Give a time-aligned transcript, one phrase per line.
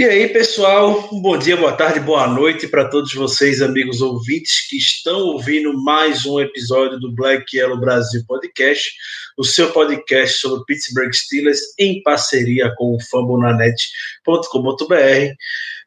[0.00, 4.78] E aí, pessoal, bom dia, boa tarde, boa noite para todos vocês, amigos ouvintes, que
[4.78, 8.94] estão ouvindo mais um episódio do Black Yellow Brasil Podcast,
[9.36, 15.34] o seu podcast sobre Pittsburgh Steelers em parceria com o fambonanet.com.br.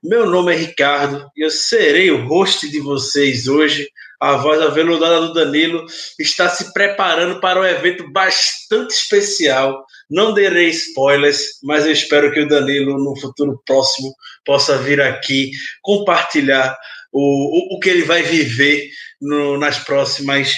[0.03, 3.89] Meu nome é Ricardo e eu serei o host de vocês hoje.
[4.19, 5.87] A voz aveludada do Danilo
[6.19, 9.83] está se preparando para um evento bastante especial.
[10.13, 14.13] Não darei spoilers, mas eu espero que o Danilo, no futuro próximo,
[14.45, 16.77] possa vir aqui compartilhar
[17.11, 18.89] o, o, o que ele vai viver
[19.19, 20.53] no- nas próximas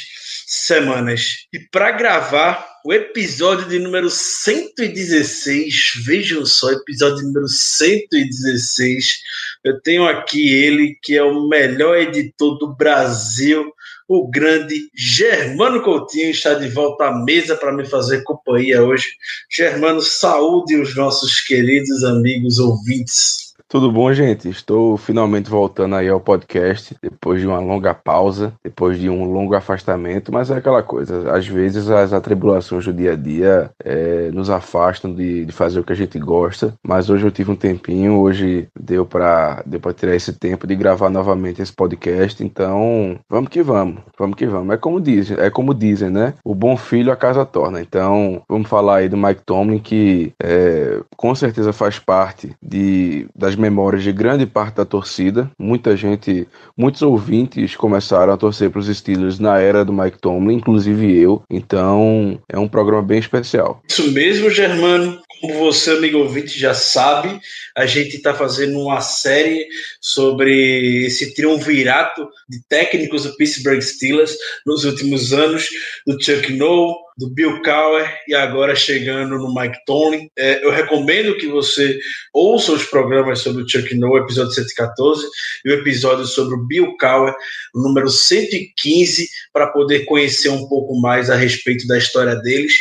[0.46, 1.48] semanas.
[1.54, 9.20] E para gravar o episódio de número 116, vejam só, episódio número 116,
[9.64, 13.74] eu tenho aqui ele, que é o melhor editor do Brasil,
[14.08, 19.08] o grande Germano Coutinho, está de volta à mesa para me fazer companhia hoje.
[19.50, 23.45] Germano, saúde os nossos queridos amigos ouvintes.
[23.68, 24.48] Tudo bom, gente?
[24.48, 29.56] Estou finalmente voltando aí ao podcast depois de uma longa pausa, depois de um longo
[29.56, 34.52] afastamento, mas é aquela coisa, às vezes as atribulações do dia a dia eh, nos
[34.52, 38.20] afastam de, de fazer o que a gente gosta, mas hoje eu tive um tempinho,
[38.20, 43.64] hoje deu para deu tirar esse tempo de gravar novamente esse podcast, então vamos que
[43.64, 44.76] vamos, vamos que vamos.
[44.76, 46.36] É como dizem, é como dizem, né?
[46.44, 47.82] O bom filho a casa torna.
[47.82, 53.55] Então vamos falar aí do Mike Tomlin que eh, com certeza faz parte de, das
[53.56, 55.50] memórias de grande parte da torcida.
[55.60, 60.56] Muita gente, muitos ouvintes começaram a torcer para os Steelers na era do Mike Tomlin,
[60.56, 61.44] inclusive eu.
[61.50, 63.82] Então é um programa bem especial.
[63.90, 65.20] Isso mesmo, Germano.
[65.42, 67.40] Como você, amigo ouvinte, já sabe,
[67.76, 69.68] a gente está fazendo uma série
[70.02, 74.36] sobre esse triunvirato de técnicos do Pittsburgh Steelers
[74.66, 75.68] nos últimos anos,
[76.08, 80.30] do Chuck Noll, do Bill Cowher e agora chegando no Mike Tomlin.
[80.38, 81.98] É, eu recomendo que você
[82.34, 85.26] ouça os programas sobre o Chuck Noll, episódio 114,
[85.64, 87.34] e o episódio sobre o Bill Cowher,
[87.74, 92.74] o número 115, para poder conhecer um pouco mais a respeito da história deles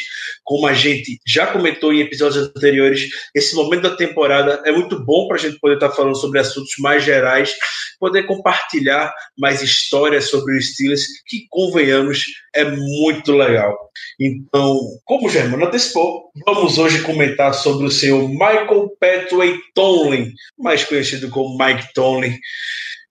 [0.44, 5.26] como a gente já comentou em episódios anteriores, esse momento da temporada é muito bom
[5.26, 7.54] para a gente poder estar falando sobre assuntos mais gerais,
[7.98, 13.74] poder compartilhar mais histórias sobre os Steelers, que, convenhamos, é muito legal.
[14.26, 20.82] Então, como o Germano antecipou, vamos hoje comentar sobre o senhor Michael Petway Tomlin, mais
[20.82, 22.34] conhecido como Mike Tomlin.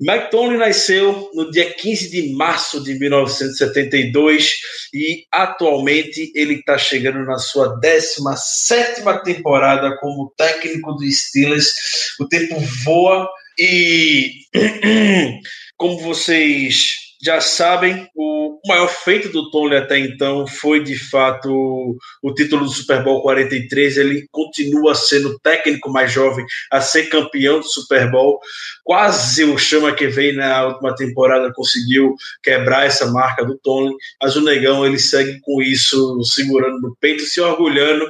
[0.01, 4.57] Mike Tomlin nasceu no dia 15 de março de 1972
[4.91, 12.15] e atualmente ele está chegando na sua 17 temporada como técnico do Steelers.
[12.19, 14.31] O tempo voa e,
[15.77, 22.33] como vocês já sabem, o maior feito do Tomlin até então foi de fato o
[22.33, 23.95] título do Super Bowl 43.
[23.95, 28.41] Ele continua sendo o técnico mais jovem a ser campeão do Super Bowl.
[28.83, 32.13] Quase o Chama que veio na última temporada conseguiu
[32.43, 37.23] quebrar essa marca do Tomlin, mas o Negão ele segue com isso segurando no peito,
[37.23, 38.05] se orgulhando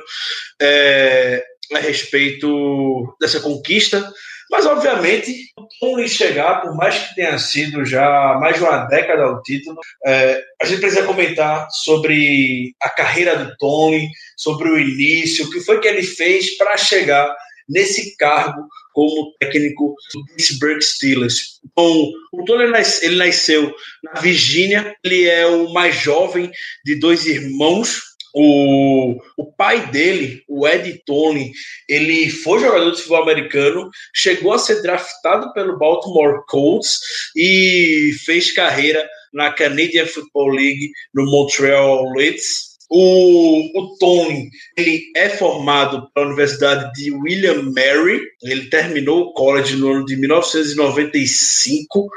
[0.60, 4.12] é, a respeito dessa conquista.
[4.54, 9.24] Mas, obviamente, o Tomlin chegar, por mais que tenha sido já mais de uma década
[9.24, 15.46] ao título, é, a gente precisa comentar sobre a carreira do Tomlin, sobre o início,
[15.46, 17.36] o que foi que ele fez para chegar
[17.68, 21.60] nesse cargo como técnico do Pittsburgh Steelers.
[21.66, 26.52] Então, o nas- ele nasceu na Virgínia, ele é o mais jovem
[26.86, 28.13] de dois irmãos.
[28.34, 31.52] O, o pai dele, o Ed Tomlin,
[31.88, 37.00] ele foi jogador de futebol americano, chegou a ser draftado pelo Baltimore Colts
[37.36, 42.73] e fez carreira na Canadian Football League no Montreal Leeds.
[42.96, 48.22] O, o Tony ele é formado pela Universidade de William Mary.
[48.44, 52.08] Ele terminou o college no ano de 1995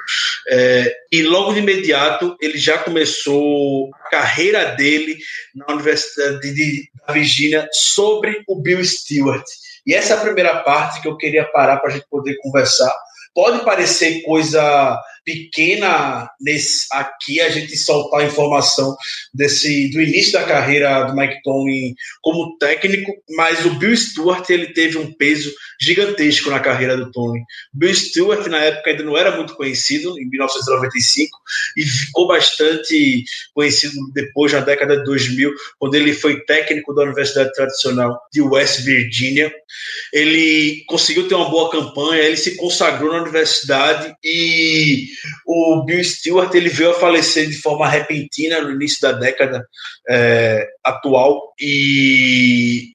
[0.50, 5.17] é, e logo de imediato ele já começou a carreira dele
[5.55, 9.46] na Universidade de, da Virgínia sobre o Bill Stewart.
[9.87, 12.94] E essa é a primeira parte que eu queria parar para a gente poder conversar.
[13.34, 18.96] Pode parecer coisa pequena nesse, aqui a gente soltar a informação
[19.34, 24.69] desse do início da carreira do Mike Tomlin como técnico, mas o Bill Stewart ele
[24.69, 27.43] teve um peso gigantesco na carreira do Tomlin.
[27.75, 31.37] Bill Stewart na época ainda não era muito conhecido, em 1995,
[31.76, 37.52] e ficou bastante conhecido depois na década de 2000, quando ele foi técnico da Universidade
[37.52, 39.52] Tradicional de West Virginia.
[40.12, 45.08] Ele conseguiu ter uma boa campanha, ele se consagrou na universidade e
[45.47, 49.67] o Bill Stewart ele veio a falecer de forma repentina no início da década
[50.09, 51.55] é, atual.
[51.61, 52.93] E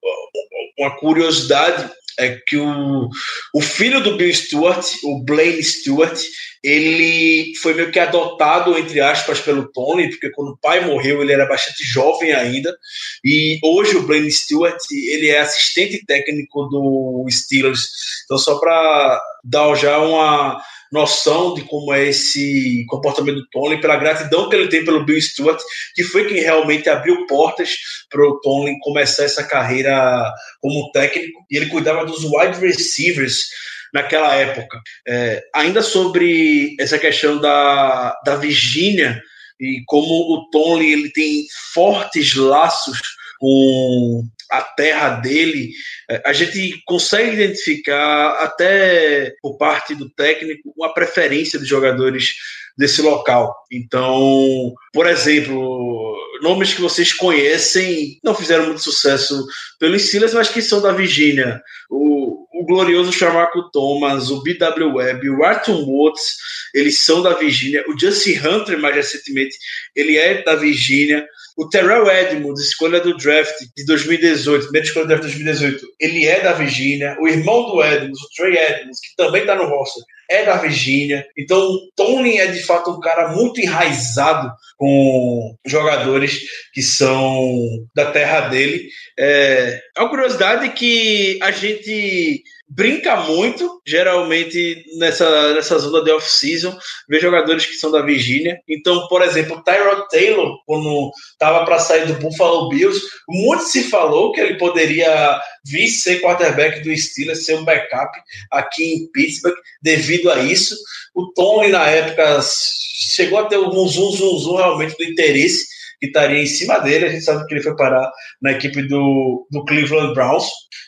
[0.78, 3.10] uma curiosidade é que o,
[3.54, 6.20] o filho do Bill Stewart, o Blaine Stewart,
[6.64, 11.34] ele foi meio que adotado, entre aspas, pelo Tony, porque quando o pai morreu ele
[11.34, 12.76] era bastante jovem ainda,
[13.24, 17.90] e hoje o Blaine Stewart, ele é assistente técnico do Steelers,
[18.26, 23.96] então só para dar já uma noção de como é esse comportamento do Tony, pela
[23.96, 25.60] gratidão que ele tem pelo Bill Stewart,
[25.96, 27.78] que foi quem realmente abriu portas
[28.10, 33.48] para o Tony começar essa carreira como técnico, e ele cuidava dos wide receivers
[33.94, 34.82] naquela época.
[35.08, 39.22] É, ainda sobre essa questão da, da Virgínia
[39.60, 43.00] e como o Tony ele tem fortes laços
[43.40, 45.72] com a terra dele,
[46.10, 52.34] é, a gente consegue identificar até por parte do técnico uma preferência de jogadores
[52.78, 53.56] desse local.
[53.72, 59.46] Então, por exemplo, nomes que vocês conhecem não fizeram muito sucesso
[59.80, 61.62] pelos Silas, mas que são da Virgínia.
[61.90, 62.31] O,
[62.62, 64.94] o glorioso Chamaco Thomas, o B.W.
[64.94, 66.38] Webb, o Arthur Woods,
[66.76, 67.84] eles são da Virgínia.
[67.88, 69.58] O Justin Hunter, mais recentemente,
[69.96, 71.26] ele é da Virgínia.
[71.58, 76.26] O Terrell Edmonds, escolha do draft de 2018, primeira escolha do draft de 2018, ele
[76.28, 77.18] é da Virgínia.
[77.20, 81.26] O irmão do Edmonds, o Trey Edmonds, que também está no roster, é da Virgínia.
[81.38, 86.42] Então, Tony é de fato um cara muito enraizado com jogadores
[86.74, 88.88] que são da terra dele.
[89.20, 92.44] É, é uma curiosidade que a gente
[92.74, 96.78] brinca muito, geralmente nessa, nessa zona de off-season,
[97.08, 98.62] ver jogadores que são da Virgínia.
[98.68, 104.32] Então, por exemplo, Tyrod Taylor, quando estava para sair do Buffalo Bills, muito se falou
[104.32, 108.18] que ele poderia vir ser quarterback do Steelers, ser um backup
[108.50, 110.76] aqui em Pittsburgh, devido a isso.
[111.14, 115.71] O Tony, na época, chegou a ter um zoom, zoom, zoom realmente do interesse
[116.02, 117.06] que estaria em cima dele.
[117.06, 118.12] A gente sabe que ele foi parar
[118.42, 120.46] na equipe do, do Cleveland Browns.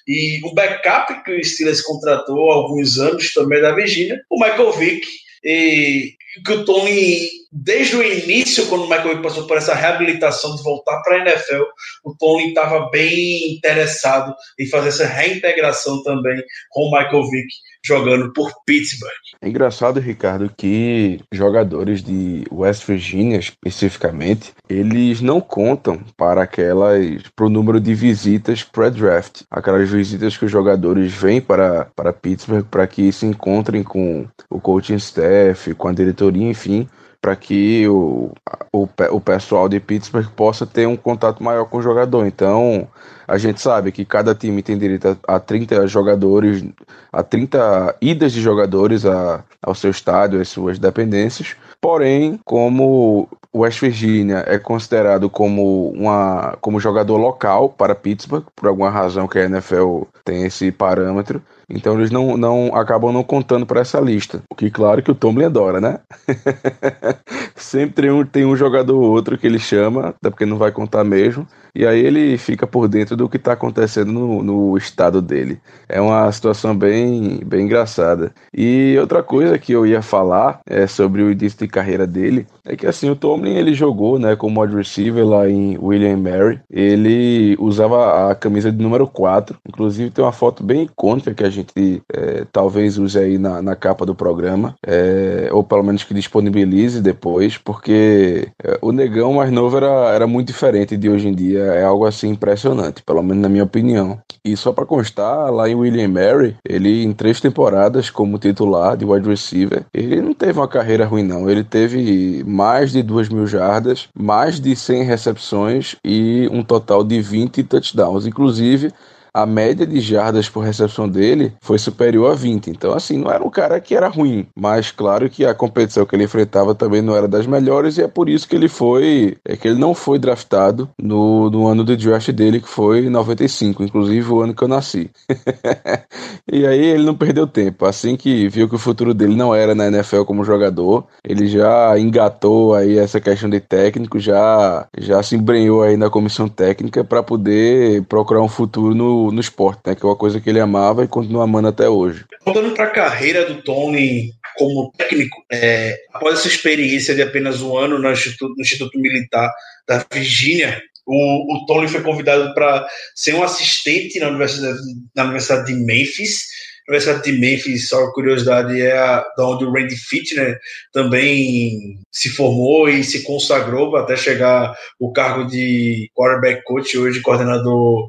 [0.07, 4.74] E o backup que o Steelers contratou há alguns anos também da Virginia, o Michael
[4.74, 5.07] Vick,
[5.44, 10.64] e que o Tony, desde o início, quando o Michael passou por essa reabilitação de
[10.64, 11.62] voltar para a NFL,
[12.04, 16.42] o Tony estava bem interessado em fazer essa reintegração também
[16.72, 17.48] com o Michael Vick
[17.86, 19.12] jogando por Pittsburgh.
[19.42, 27.46] É engraçado, Ricardo, que jogadores de West Virginia, especificamente, eles não contam para aquelas para
[27.46, 32.88] o número de visitas pré-draft, aquelas visitas que os jogadores vêm para, para Pittsburgh para
[32.88, 36.88] que se encontrem com o coaching staff, com a diretoria, enfim,
[37.24, 38.34] para que o,
[38.70, 42.28] o, o pessoal de Pittsburgh possa ter um contato maior com o jogador.
[42.28, 42.86] Então,
[43.25, 46.66] a gente sabe que cada time tem direito a, a 30 jogadores,
[47.14, 51.56] a 30 idas de jogadores a, ao seu estádio, às suas dependências.
[51.80, 58.90] Porém, como West Virginia é considerado como, uma, como jogador local para Pittsburgh, por alguma
[58.90, 61.42] razão que a NFL tem esse parâmetro,
[61.74, 64.42] então eles não, não acabam não contando para essa lista.
[64.50, 66.00] O que claro que o Tomlin adora, né?
[67.56, 70.72] Sempre tem um, tem um jogador ou outro que ele chama, até porque não vai
[70.72, 71.48] contar mesmo.
[71.75, 75.60] E aí ele fica por dentro do que está acontecendo no, no estado dele.
[75.89, 78.32] É uma situação bem, bem engraçada.
[78.53, 82.75] E outra coisa que eu ia falar é sobre o início de carreira dele é
[82.75, 86.62] que assim o Tomlin ele jogou, né, como wide receiver lá em William Mary.
[86.70, 89.58] Ele usava a camisa de número 4.
[89.68, 91.62] Inclusive tem uma foto bem icônica que a gente
[92.12, 97.01] é, talvez use aí na, na capa do programa, é, ou pelo menos que disponibilize
[97.01, 101.62] depois, porque é, o negão mais novo era, era muito diferente de hoje em dia,
[101.63, 104.20] é algo assim impressionante, pelo menos na minha opinião.
[104.46, 109.05] E só para constar, lá em William Mary, ele em três temporadas como titular de
[109.05, 113.48] wide receiver, ele não teve uma carreira ruim não, ele teve mais de duas mil
[113.48, 118.91] jardas, mais de 100 recepções e um total de 20 touchdowns, inclusive
[119.34, 122.70] a média de jardas por recepção dele foi superior a 20.
[122.70, 126.16] Então, assim, não era um cara que era ruim, mas claro que a competição que
[126.16, 129.58] ele enfrentava também não era das melhores e é por isso que ele foi, é
[129.58, 134.32] que ele não foi draftado no, no ano do draft dele, que foi 95, inclusive
[134.32, 135.10] o ano que eu nasci.
[136.52, 137.86] e aí ele não perdeu tempo.
[137.86, 141.98] Assim que viu que o futuro dele não era na NFL como jogador, ele já
[141.98, 147.24] engatou aí essa questão de técnico, já, já se embrenhou aí na comissão técnica para
[147.24, 149.96] poder procurar um futuro no, no esporte, né?
[149.96, 152.25] Que é uma coisa que ele amava e continua amando até hoje.
[152.46, 157.77] Voltando para a carreira do Tony como técnico, é, após essa experiência de apenas um
[157.77, 159.51] ano no Instituto, no Instituto Militar
[159.88, 164.80] da Virgínia, o, o Tony foi convidado para ser um assistente na Universidade,
[165.15, 166.46] na Universidade de Memphis.
[166.88, 170.60] Universidade de Memphis, só curiosidade, é a, da onde o Randy Fitner
[170.92, 178.08] também se formou e se consagrou até chegar o cargo de quarterback coach, hoje coordenador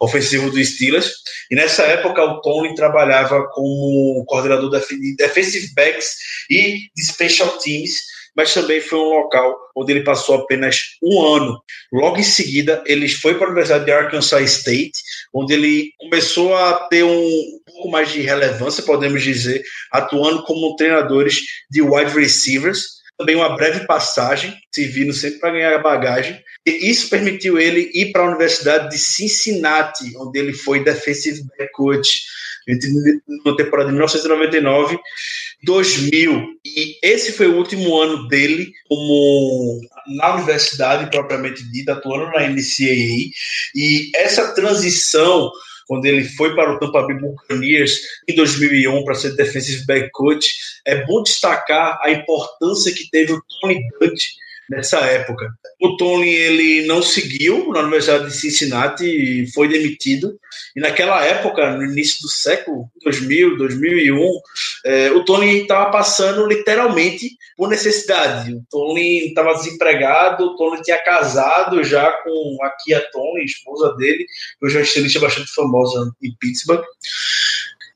[0.00, 1.12] ofensivo do Steelers.
[1.50, 6.16] E nessa época o Tony trabalhava como coordenador de defensive backs
[6.50, 11.58] e de special teams mas também foi um local onde ele passou apenas um ano.
[11.90, 14.92] Logo em seguida, ele foi para a Universidade de Arkansas State,
[15.32, 21.42] onde ele começou a ter um pouco mais de relevância, podemos dizer, atuando como treinadores
[21.70, 22.96] de wide receivers.
[23.18, 26.38] Também uma breve passagem, servindo sempre para ganhar bagagem.
[26.66, 31.72] E isso permitiu ele ir para a Universidade de Cincinnati, onde ele foi defensive back
[31.72, 32.22] coach
[33.44, 34.98] na temporada de 1999
[35.62, 39.80] 2000 e esse foi o último ano dele como
[40.16, 43.30] na universidade propriamente dita atuando na NCAA
[43.74, 45.50] e essa transição
[45.86, 50.56] quando ele foi para o Tampa Bay Buccaneers em 2001 para ser defensive back coach
[50.84, 55.48] é bom destacar a importância que teve o Tony Dungy nessa época.
[55.80, 60.38] O Tony ele não seguiu na Universidade de Cincinnati e foi demitido.
[60.74, 64.30] E naquela época, no início do século 2000, 2001,
[64.84, 68.54] é, o Tony estava passando literalmente por necessidade.
[68.54, 74.26] O Tony estava desempregado, o Tony tinha casado já com a Kia Tony, esposa dele,
[74.58, 76.84] que hoje é uma estilista bastante famosa em Pittsburgh.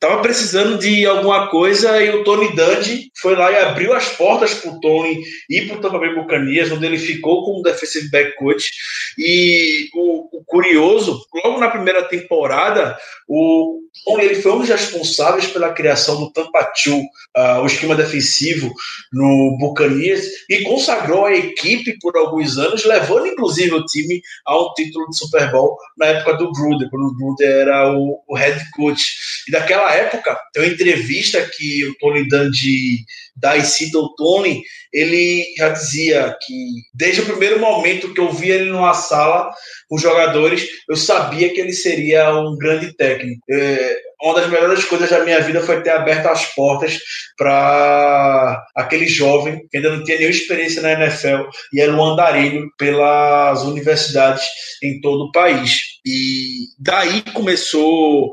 [0.00, 4.54] Tava precisando de alguma coisa e o Tony Dundee foi lá e abriu as portas
[4.54, 8.34] para o Tony ir para o Tampa Bay Buccaneers, onde ele ficou como defensive back
[8.36, 8.70] coach.
[9.18, 12.96] E o, o, curioso, logo na primeira temporada,
[13.28, 17.94] o Tony ele foi um dos responsáveis pela criação do Tampa 2, uh, o esquema
[17.94, 18.72] defensivo
[19.12, 24.72] no Buccaneers, e consagrou a equipe por alguns anos, levando inclusive o time a um
[24.72, 28.64] título de Super Bowl na época do Gruden, quando o Gruden era o, o head
[28.70, 29.16] coach.
[29.46, 33.04] E daquela época, tem uma entrevista que o Tony Dundee
[33.36, 36.54] dá e cita o Tony, ele já dizia que
[36.92, 39.50] desde o primeiro momento que eu vi ele numa sala
[39.88, 43.40] com jogadores, eu sabia que ele seria um grande técnico.
[43.48, 46.98] É, uma das melhores coisas da minha vida foi ter aberto as portas
[47.38, 52.70] para aquele jovem que ainda não tinha nenhuma experiência na NFL e era um andarilho
[52.76, 54.44] pelas universidades
[54.82, 55.80] em todo o país.
[56.04, 58.32] E daí começou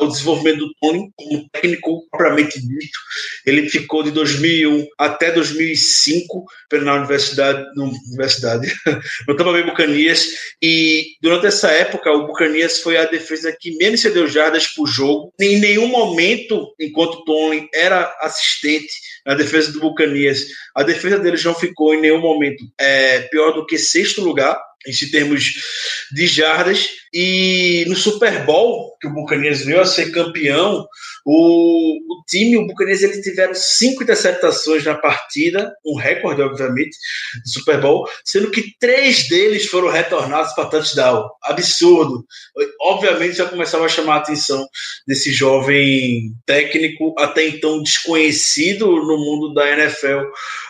[0.00, 2.98] o desenvolvimento do Tony como técnico propriamente dito.
[3.44, 6.44] Ele ficou de 2001 até 2005
[6.82, 8.72] na universidade, no universidade,
[9.28, 10.28] no Tampa Bay Buccaneers
[10.62, 15.32] e durante essa época o Buccaneers foi a defesa que menos cedeu jardas por jogo.
[15.40, 18.92] Em nenhum momento, enquanto o Tony era assistente
[19.26, 23.66] na defesa do Buccaneers, a defesa deles não ficou em nenhum momento é, pior do
[23.66, 25.54] que sexto lugar em termos
[26.12, 26.88] de jardas.
[27.12, 30.84] E no Super Bowl, que o Buccaneers veio a ser campeão,
[31.24, 36.96] o, o time, o Buccaneers, eles tiveram cinco interceptações na partida, um recorde, obviamente,
[37.42, 41.28] do Super Bowl, sendo que três deles foram retornados para touchdown.
[41.44, 42.26] Absurdo.
[42.80, 44.66] Obviamente já começava a chamar a atenção
[45.06, 50.20] desse jovem técnico, até então desconhecido no mundo da NFL,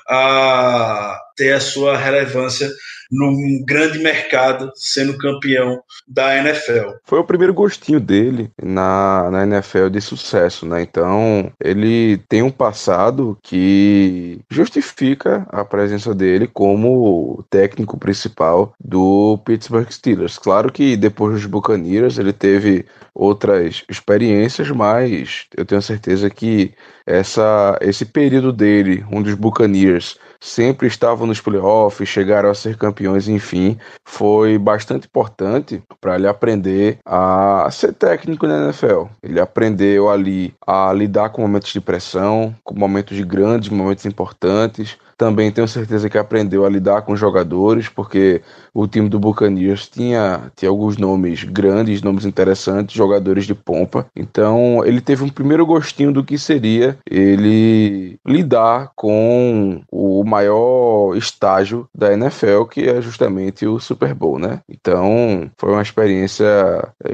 [0.09, 2.71] a ter a sua relevância
[3.11, 6.91] num grande mercado, sendo campeão da NFL.
[7.05, 10.83] Foi o primeiro gostinho dele na, na NFL de sucesso, né?
[10.83, 19.91] Então, ele tem um passado que justifica a presença dele como técnico principal do Pittsburgh
[19.91, 20.39] Steelers.
[20.39, 26.75] Claro que depois dos Buccaneers ele teve outras experiências, mas eu tenho certeza que
[27.07, 33.29] essa, esse período dele, um dos Buccaneers, sempre estavam nos playoffs, chegaram a ser campeões,
[33.29, 39.05] enfim, foi bastante importante para ele aprender a ser técnico na NFL.
[39.23, 44.99] Ele aprendeu ali a lidar com momentos de pressão, com momentos de grandes, momentos importantes,
[45.17, 48.43] também tenho certeza que aprendeu a lidar com jogadores, porque
[48.73, 54.07] o time do Buccaneers tinha, tinha alguns nomes grandes, nomes interessantes, jogadores de pompa.
[54.15, 61.89] Então ele teve um primeiro gostinho do que seria ele lidar com o maior estágio
[61.95, 64.61] da NFL, que é justamente o Super Bowl, né?
[64.69, 66.45] Então foi uma experiência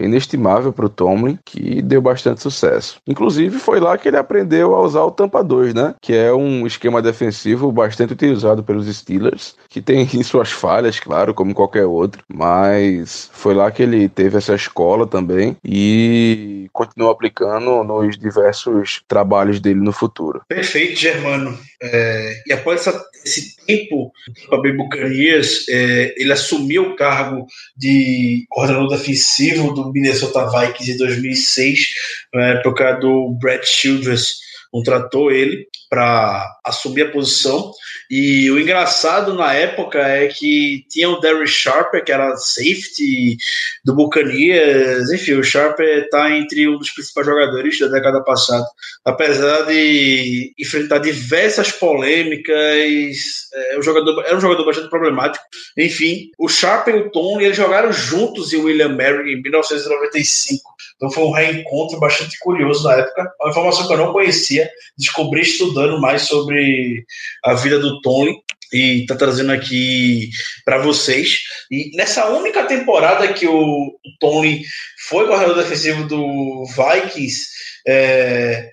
[0.00, 3.00] inestimável para o Tomlin, que deu bastante sucesso.
[3.07, 5.95] Inclusive foi lá que ele aprendeu a usar o Tampa 2, né?
[6.00, 11.54] Que é um esquema defensivo bastante utilizado pelos Steelers, que tem suas falhas, claro, como
[11.54, 18.18] qualquer outro, mas foi lá que ele teve essa escola também e continuou aplicando nos
[18.18, 20.42] diversos trabalhos dele no futuro.
[20.49, 21.59] Perfeito, Germano.
[21.82, 24.12] É, e após essa, esse tempo
[24.49, 30.97] para o Buccaneers, é, ele assumiu o cargo de coordenador defensivo do Minnesota Vikings em
[30.97, 31.88] 2006,
[32.35, 37.73] na época do Brad Childress contratou ele para assumir a posição.
[38.09, 43.37] E o engraçado na época é que tinha o Derry Sharper, que era safety
[43.85, 45.11] do Buccaneers.
[45.11, 48.64] Enfim, o Sharper está entre um dos principais jogadores da década passada.
[49.04, 53.16] Apesar de enfrentar diversas polêmicas,
[53.52, 55.44] é, o jogador, era um jogador bastante problemático.
[55.76, 60.70] Enfim, o Sharper e o Tony eles jogaram juntos em William Mary em 1995.
[60.97, 63.32] Então foi um reencontro bastante curioso na época.
[63.40, 64.68] Uma informação que eu não conhecia,
[64.99, 67.04] descobri estudando mais sobre
[67.44, 68.34] a vida do Tony
[68.72, 70.30] e tá trazendo aqui
[70.64, 71.40] para vocês.
[71.70, 74.62] E nessa única temporada que o Tony
[75.08, 77.49] foi corredor defensivo do Vikings,
[77.87, 78.70] é,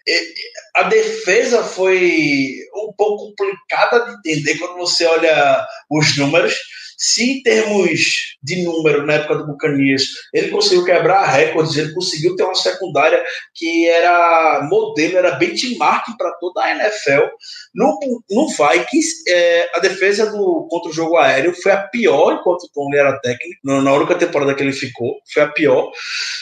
[0.76, 6.56] a defesa foi um pouco complicada de entender quando você olha os números.
[6.98, 12.36] Se em termos de número na época do Buccaneers, ele conseguiu quebrar recordes, ele conseguiu
[12.36, 13.22] ter uma secundária
[13.54, 17.28] que era modelo, era benchmark para toda a NFL.
[17.76, 18.00] No,
[18.32, 22.70] no Vikings, é, a defesa do, contra o jogo aéreo foi a pior enquanto o
[22.70, 25.92] Tony era técnico, na única temporada que ele ficou, foi a pior.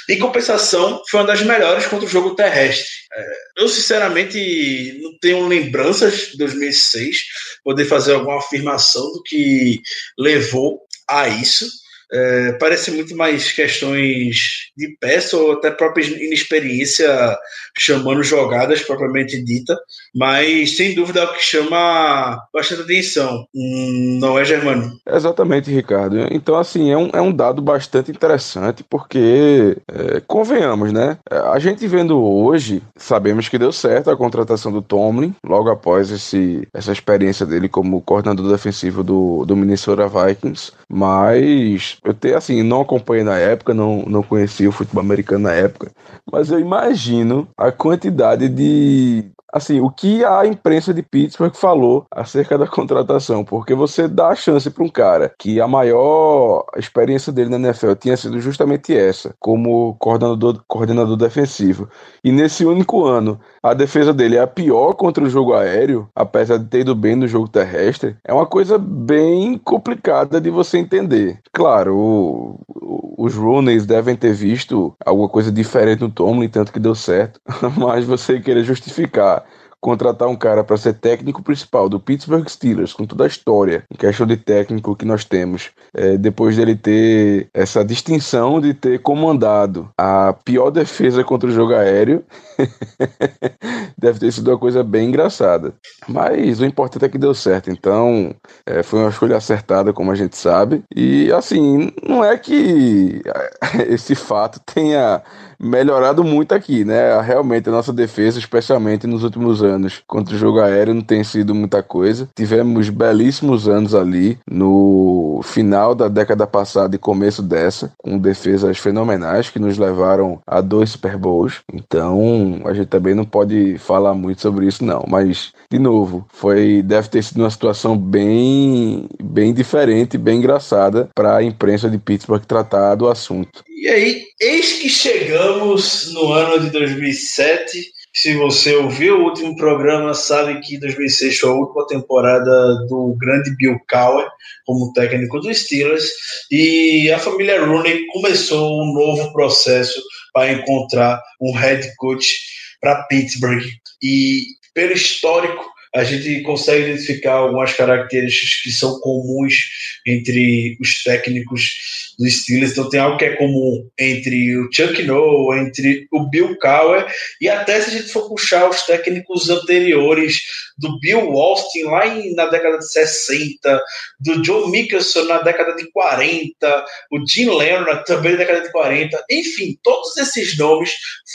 [0.07, 2.85] Em compensação, foi uma das melhores contra o jogo terrestre.
[3.13, 7.23] É, eu, sinceramente, não tenho lembranças de 2006,
[7.63, 9.81] poder fazer alguma afirmação do que
[10.17, 11.69] levou a isso.
[12.11, 17.37] É, parece muito mais questões de peça ou até própria inexperiência
[17.77, 19.77] chamando jogadas propriamente dita,
[20.15, 24.91] mas sem dúvida é o que chama bastante atenção, hum, não é, Germano?
[25.07, 26.27] Exatamente, Ricardo.
[26.31, 31.17] Então, assim, é um, é um dado bastante interessante, porque, é, convenhamos, né?
[31.29, 36.67] A gente vendo hoje, sabemos que deu certo a contratação do Tomlin, logo após esse,
[36.73, 42.81] essa experiência dele como coordenador defensivo do, do Minnesota Vikings, mas eu te, assim, não
[42.81, 45.91] acompanhei na época, não, não conheci o futebol americano na época,
[46.31, 49.25] mas eu imagino a quantidade de
[49.55, 54.35] assim, o que a imprensa de Pittsburgh falou acerca da contratação, porque você dá a
[54.35, 59.33] chance para um cara que a maior experiência dele na NFL tinha sido justamente essa,
[59.39, 61.87] como coordenador, coordenador defensivo.
[62.21, 66.57] E nesse único ano, a defesa dele é a pior contra o jogo aéreo, apesar
[66.57, 71.39] de ter ido bem no jogo terrestre, é uma coisa bem complicada de você entender.
[71.53, 76.79] Claro, o, o, os Rooney's devem ter visto alguma coisa diferente no Tomlin, tanto que
[76.79, 77.39] deu certo,
[77.77, 79.44] mas você querer justificar
[79.85, 83.95] contratar um cara para ser técnico principal do Pittsburgh Steelers, com toda a história em
[83.95, 89.87] questão de técnico que nós temos, é, depois dele ter essa distinção de ter comandado
[89.95, 92.23] a pior defesa contra o jogo aéreo,
[93.95, 95.75] deve ter sido uma coisa bem engraçada.
[96.07, 98.33] Mas o importante é que deu certo, então
[98.65, 100.83] é, foi uma escolha acertada, como a gente sabe.
[100.95, 103.21] E assim, não é que
[103.87, 105.21] esse fato tenha
[105.65, 107.19] melhorado muito aqui, né?
[107.21, 111.53] Realmente a nossa defesa, especialmente nos últimos anos, contra o jogo aéreo não tem sido
[111.55, 112.29] muita coisa.
[112.35, 119.49] Tivemos belíssimos anos ali no final da década passada e começo dessa, com defesas fenomenais
[119.49, 121.61] que nos levaram a dois Super Bowls.
[121.73, 126.81] Então, a gente também não pode falar muito sobre isso não, mas de novo, foi
[126.81, 132.45] deve ter sido uma situação bem bem diferente, bem engraçada para a imprensa de Pittsburgh
[132.45, 133.63] tratar do assunto.
[133.77, 137.91] E aí, eis que chegamos no ano de 2007.
[138.13, 143.53] Se você ouviu o último programa, sabe que 2006 foi a última temporada do grande
[143.57, 144.25] Bill Cowher
[144.65, 146.09] como técnico dos Steelers
[146.49, 150.01] e a família Rooney começou um novo processo
[150.33, 152.33] para encontrar um head coach
[152.79, 153.61] para Pittsburgh.
[154.01, 159.69] E pelo histórico a gente consegue identificar algumas características que são comuns
[160.05, 162.71] entre os técnicos do Steelers.
[162.71, 167.05] Então tem algo que é comum entre o Chuck Noll, entre o Bill Cowher
[167.39, 170.41] e até se a gente for puxar os técnicos anteriores
[170.77, 173.81] do Bill Austin lá em, na década de 60,
[174.19, 179.23] do John Mickelson na década de 40, o Jim Leonard também na década de 40.
[179.29, 180.91] Enfim, todos esses nomes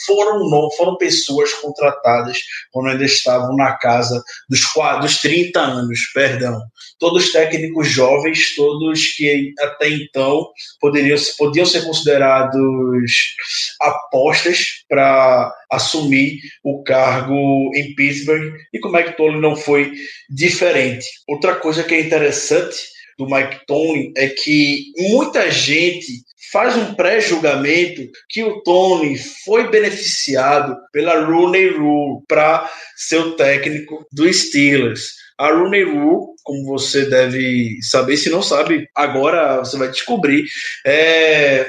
[0.07, 2.39] foram, foram pessoas contratadas
[2.71, 4.61] quando ainda estavam na casa dos,
[5.01, 6.61] dos 30 anos, perdão.
[6.99, 13.35] Todos técnicos jovens, todos que até então poderiam, podiam ser considerados
[13.81, 19.93] apostas para assumir o cargo em Pittsburgh e como é que Tomlin não foi
[20.29, 21.07] diferente.
[21.27, 22.77] Outra coisa que é interessante
[23.19, 30.77] do Mike Tomlin é que muita gente faz um pré-julgamento que o Tony foi beneficiado
[30.93, 35.15] pela Rooney Rule para ser o técnico do Steelers.
[35.41, 40.47] A Rooney Rule, como você deve saber, se não sabe, agora você vai descobrir,
[40.87, 41.67] é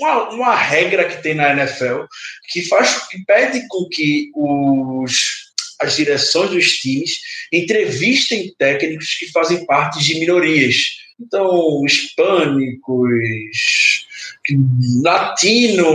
[0.00, 2.02] uma, uma regra que tem na NFL
[2.48, 7.20] que faz que pede com que os as direções dos times
[7.52, 10.96] entrevistem técnicos que fazem parte de minorias.
[11.20, 12.88] Então, hispânicos,
[15.02, 15.86] latinos,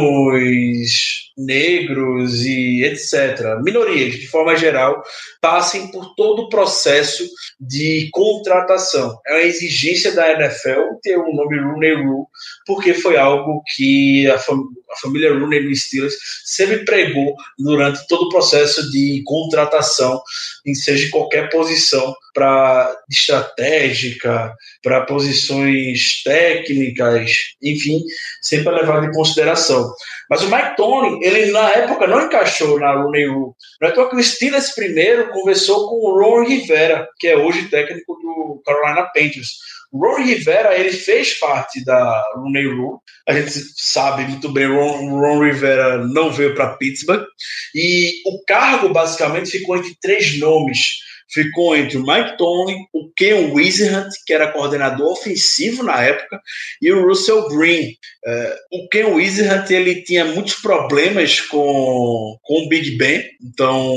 [1.37, 5.03] negros e etc., minorias de forma geral,
[5.39, 7.23] passem por todo o processo
[7.59, 9.19] de contratação.
[9.27, 12.25] É uma exigência da NFL ter o nome Rooney Rule,
[12.65, 18.23] porque foi algo que a, fam a família Rooney no Steelers sempre pregou durante todo
[18.23, 20.21] o processo de contratação,
[20.65, 27.31] em seja qualquer posição para estratégica, para posições técnicas,
[27.63, 28.03] enfim,
[28.43, 29.91] sempre é levado em consideração.
[30.29, 33.53] Mas o Mike Tony, ele na época não encaixou na Rooney Rule.
[33.81, 38.13] Não é que o Steelers primeiro conversou com o Ron Rivera, que é hoje técnico
[38.13, 39.57] do Carolina Panthers.
[39.91, 42.99] O Ron Rivera, ele fez parte da Rooney Rule.
[43.27, 47.25] A gente sabe muito bem, Ron, Ron Rivera não veio para Pittsburgh.
[47.73, 53.51] E o cargo, basicamente, ficou entre três nomes ficou entre o Mike Tomlin, o Ken
[53.53, 56.41] Wizard, que era coordenador ofensivo na época,
[56.81, 57.95] e o Russell Green.
[58.25, 63.95] Uh, o Ken Wizard ele tinha muitos problemas com, com o Big Ben, então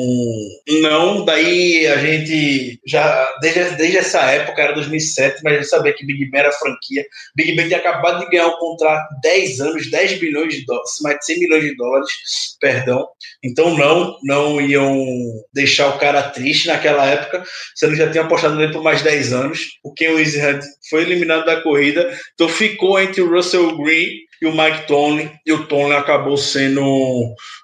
[0.68, 6.06] não, daí a gente já, desde, desde essa época, era 2007, mas já sabia que
[6.06, 7.04] Big Ben era franquia.
[7.34, 10.90] Big Ben tinha acabado de ganhar um contrato de 10 anos, 10 bilhões de dólares,
[11.02, 12.12] mais de 100 milhões de dólares,
[12.60, 13.08] perdão.
[13.42, 15.06] Então não, não iam
[15.52, 19.02] deixar o cara triste naquela época época, sendo que já tinha apostado nele por mais
[19.02, 19.60] 10 anos.
[19.82, 24.08] O Ken Wizard foi eliminado da corrida, então ficou entre o Russell Green
[24.42, 26.82] e o Mike Tomlin, e o Tomlin acabou sendo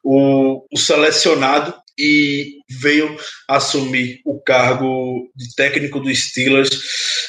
[0.05, 3.17] o, o selecionado e veio
[3.49, 6.71] assumir o cargo de técnico dos Steelers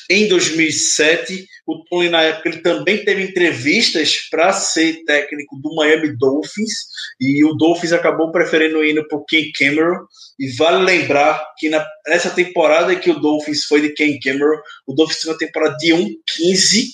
[0.09, 1.47] em 2007.
[1.65, 6.71] O Tony, na época, ele também teve entrevistas para ser técnico do Miami Dolphins
[7.19, 10.05] e o Dolphins acabou preferindo ir para o Ken Cameron.
[10.39, 14.93] E vale lembrar que na, nessa temporada que o Dolphins foi de Ken Cameron, o
[14.93, 16.87] Dolphins teve uma temporada de 1-15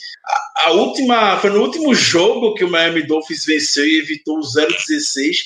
[0.58, 5.38] a, última foi no último jogo que o Miami Dolphins venceu e evitou o 0-16,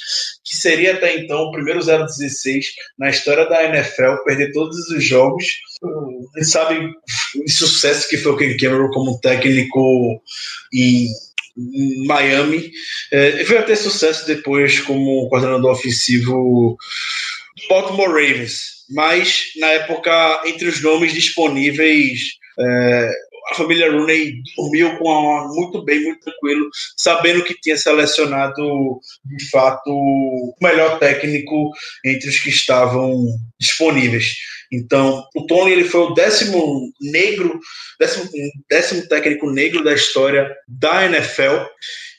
[0.44, 2.66] que seria até então o primeiro 0-16
[2.98, 5.46] na história da NFL, perder todos os jogos.
[6.44, 6.92] Sabe
[7.36, 10.22] o sucesso que foi o Ken Cameron como técnico
[10.74, 11.08] em,
[12.06, 12.72] Miami.
[13.12, 16.78] É, veio a ter sucesso depois como coordenador ofensivo
[17.68, 18.78] Baltimore Ravens.
[18.90, 23.12] Mas, na época, entre os nomes disponíveis, é,
[23.50, 29.90] a família Rooney dormiu com muito bem, muito tranquilo, sabendo que tinha selecionado de fato
[29.90, 31.72] o melhor técnico
[32.06, 33.26] entre os que estavam
[33.60, 34.36] disponíveis.
[34.72, 37.58] Então, o Tony ele foi o décimo negro,
[38.00, 38.30] décimo,
[38.70, 41.66] décimo técnico negro da história da NFL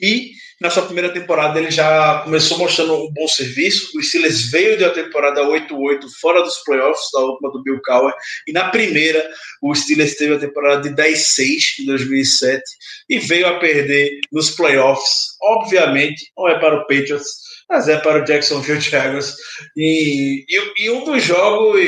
[0.00, 0.30] e
[0.61, 3.97] na sua primeira temporada ele já começou mostrando um bom serviço.
[3.97, 8.14] O Steelers veio de uma temporada 8-8 fora dos playoffs, da última do Bill Cowher,
[8.47, 9.29] e na primeira
[9.62, 12.62] o Steelers teve a temporada de 10-6 em 2007
[13.09, 15.37] e veio a perder nos playoffs.
[15.42, 17.29] Obviamente, não é para o Patriots,
[17.68, 19.37] mas é para o Jacksonville Jaguars.
[19.77, 21.81] E, e, e um dos jogos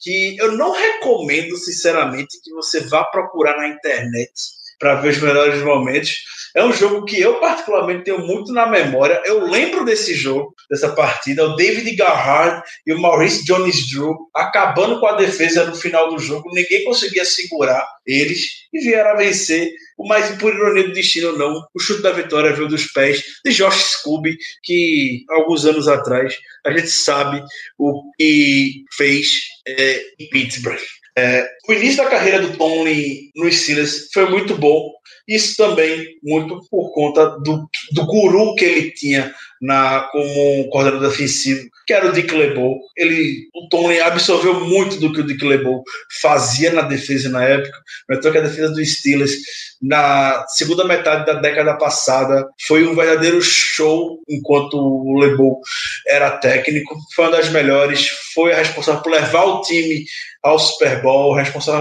[0.00, 4.32] que eu não recomendo, sinceramente, que você vá procurar na internet
[4.78, 6.16] para ver os melhores momentos.
[6.54, 9.20] É um jogo que eu, particularmente, tenho muito na memória.
[9.24, 11.44] Eu lembro desse jogo, dessa partida.
[11.44, 16.50] O David Garrard e o Maurice Jones-Drew acabando com a defesa no final do jogo.
[16.52, 19.72] Ninguém conseguia segurar eles e vieram a vencer.
[20.06, 21.62] Mas, por ironia do destino, não.
[21.74, 26.70] O chute da vitória veio dos pés de Josh Scooby, que alguns anos atrás a
[26.70, 27.42] gente sabe
[27.78, 30.80] o que fez é, em Pittsburgh.
[31.16, 34.90] É, o início da carreira do Tony nos Steelers foi muito bom.
[35.28, 41.68] Isso também muito por conta do, do guru que ele tinha na, como coordenador defensivo,
[41.86, 42.78] que era o Dick LeBeau.
[42.96, 45.82] Ele, o Tony absorveu muito do que o Dick LeBeau
[46.22, 47.78] fazia na defesa na época.
[48.10, 49.32] Então que a defesa dos Steelers
[49.82, 55.60] na segunda metade da década passada foi um verdadeiro show enquanto o LeBeau
[56.06, 56.96] era técnico.
[57.14, 58.08] Foi uma das melhores.
[58.34, 60.04] Foi a responsável por levar o time
[60.42, 61.34] ao Super Bowl,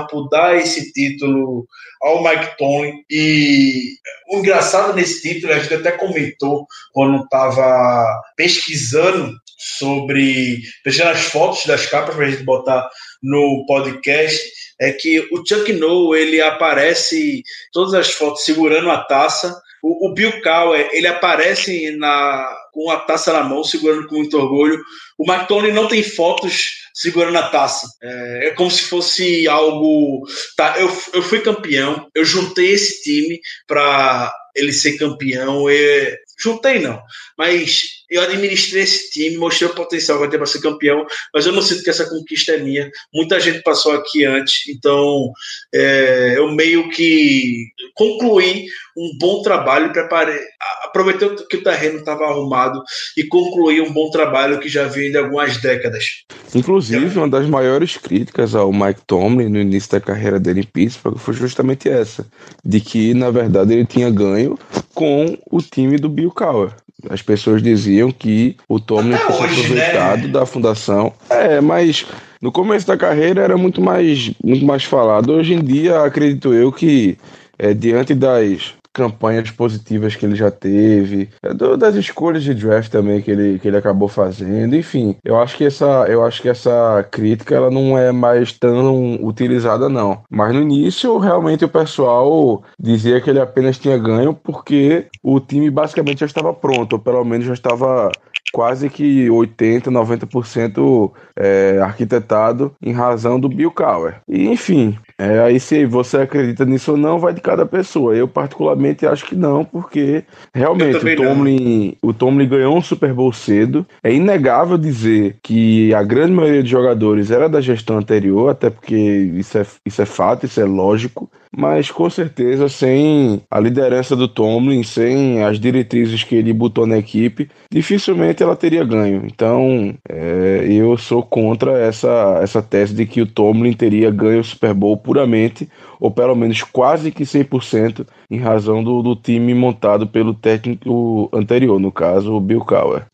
[0.07, 1.65] por dar esse título
[2.01, 3.03] ao Mike Tomlin.
[3.09, 3.95] E
[4.29, 10.61] o engraçado nesse título, a gente até comentou quando estava pesquisando sobre.
[10.83, 12.89] pesquisando as fotos das capas para a gente botar
[13.21, 14.39] no podcast,
[14.79, 19.59] é que o Chuck Noll ele aparece todas as fotos segurando a taça.
[19.81, 24.37] O, o Bill Cowher, ele aparece na, com a taça na mão, segurando com muito
[24.37, 24.79] orgulho.
[25.17, 27.87] O McTony não tem fotos segurando a taça.
[28.03, 30.23] É, é, como se fosse algo.
[30.55, 35.67] Tá, eu, eu fui campeão, eu juntei esse time para ele ser campeão.
[35.67, 37.01] E, juntei não,
[37.35, 41.51] mas eu administrei esse time, mostrei o potencial que ter para ser campeão, mas eu
[41.51, 42.89] não sinto que essa conquista é minha.
[43.13, 45.31] Muita gente passou aqui antes, então
[45.73, 48.65] é, eu meio que concluí
[48.97, 50.39] um bom trabalho, preparei,
[50.83, 52.81] aproveitei que o terreno estava arrumado
[53.15, 56.23] e concluí um bom trabalho que já vinha de algumas décadas.
[56.55, 61.17] Inclusive, uma das maiores críticas ao Mike Tomlin no início da carreira dele em Pittsburgh
[61.17, 62.25] foi justamente essa,
[62.63, 64.57] de que na verdade ele tinha ganho
[64.93, 66.71] com o time do Bill Cowher.
[67.09, 70.27] As pessoas diziam que o Tomlin tinha aproveitado né?
[70.27, 71.13] da fundação.
[71.29, 72.05] É, mas
[72.41, 75.33] no começo da carreira era muito mais, muito mais falado.
[75.33, 77.17] Hoje em dia, acredito eu que
[77.57, 82.91] é, diante das campanhas positivas que ele já teve, é, do, das escolhas de draft
[82.91, 86.49] também que ele, que ele acabou fazendo, enfim, eu acho que essa, eu acho que
[86.49, 90.23] essa crítica ela não é mais tão utilizada não.
[90.29, 95.69] Mas no início realmente o pessoal dizia que ele apenas tinha ganho porque o time
[95.69, 98.11] basicamente já estava pronto, ou pelo menos já estava
[98.51, 104.21] quase que 80, 90% é, arquitetado em razão do Bill Cowher.
[104.27, 108.15] E enfim, é, aí se você acredita nisso ou não, vai de cada pessoa.
[108.15, 113.33] Eu particularmente acho que não, porque realmente o Tomlin, o Tomlin ganhou um Super Bowl
[113.33, 113.85] cedo.
[114.03, 118.95] É inegável dizer que a grande maioria dos jogadores era da gestão anterior, até porque
[118.95, 124.27] isso é, isso é fato, isso é lógico mas com certeza sem a liderança do
[124.27, 129.23] Tomlin, sem as diretrizes que ele botou na equipe, dificilmente ela teria ganho.
[129.25, 134.43] Então, é, eu sou contra essa, essa tese de que o Tomlin teria ganho o
[134.43, 135.67] Super Bowl puramente,
[135.99, 141.79] ou pelo menos quase que 100%, em razão do, do time montado pelo técnico anterior,
[141.79, 143.05] no caso, o Bill Cowher.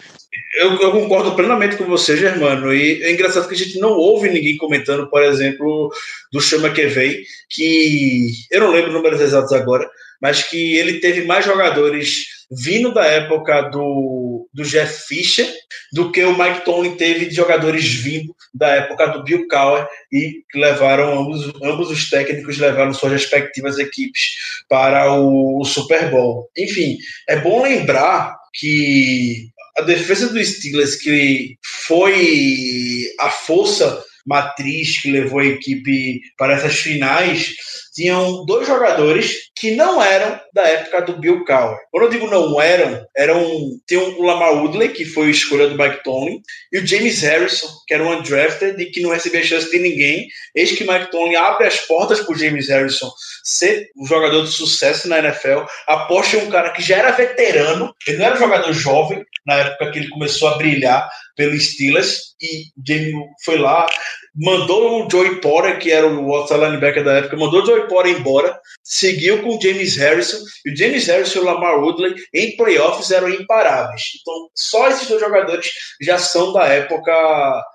[0.60, 2.74] Eu, eu, concordo plenamente com você, Germano.
[2.74, 5.92] E é engraçado que a gente não ouve ninguém comentando, por exemplo,
[6.32, 9.90] do Chama Kevei, que eu não lembro números exatos agora,
[10.22, 15.52] mas que ele teve mais jogadores vindo da época do, do Jeff Fisher
[15.92, 20.44] do que o Mike Tomlin teve de jogadores vindo da época do Bill Cowher e
[20.56, 24.36] levaram ambos, ambos os técnicos levaram suas respectivas equipes
[24.70, 26.50] para o, o Super Bowl.
[26.58, 35.12] Enfim, é bom lembrar que a defesa do Steelers, que foi a força matriz que
[35.12, 37.56] levou a equipe para essas finais,
[37.94, 41.78] tinham dois jogadores que não eram da época do Bill Cowher.
[41.92, 46.04] Quando eu digo não eram, eram tem o Lamar Woodley, que foi escolha do Mike
[46.04, 49.80] Tomlin, e o James Harrison, que era um undrafted e que não recebia chance de
[49.80, 50.28] ninguém.
[50.56, 53.12] Eis que Mike Tomlin abre as portas para o James Harrison
[53.44, 57.94] ser um jogador de sucesso na NFL, aposta em um cara que já era veterano,
[58.08, 62.36] ele não era um jogador jovem na época que ele começou a brilhar pelo Steelers,
[62.42, 63.86] e Jamie foi lá,
[64.36, 68.18] mandou o Joey Porter, que era o outside linebacker da época, mandou o Joey Porter
[68.18, 72.56] embora, seguiu com o James Harrison, e o James Harrison e o Lamar Woodley em
[72.56, 74.04] playoffs eram imparáveis.
[74.22, 77.12] Então, só esses dois jogadores já são da época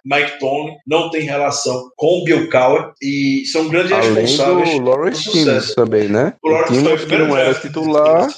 [0.04, 4.84] Mike Tony, não tem relação com o Bill Cowher, e são grandes Além responsáveis do
[4.84, 6.34] Lawrence Timmons também, né?
[6.42, 8.28] O Lawrence Timmons não era titular,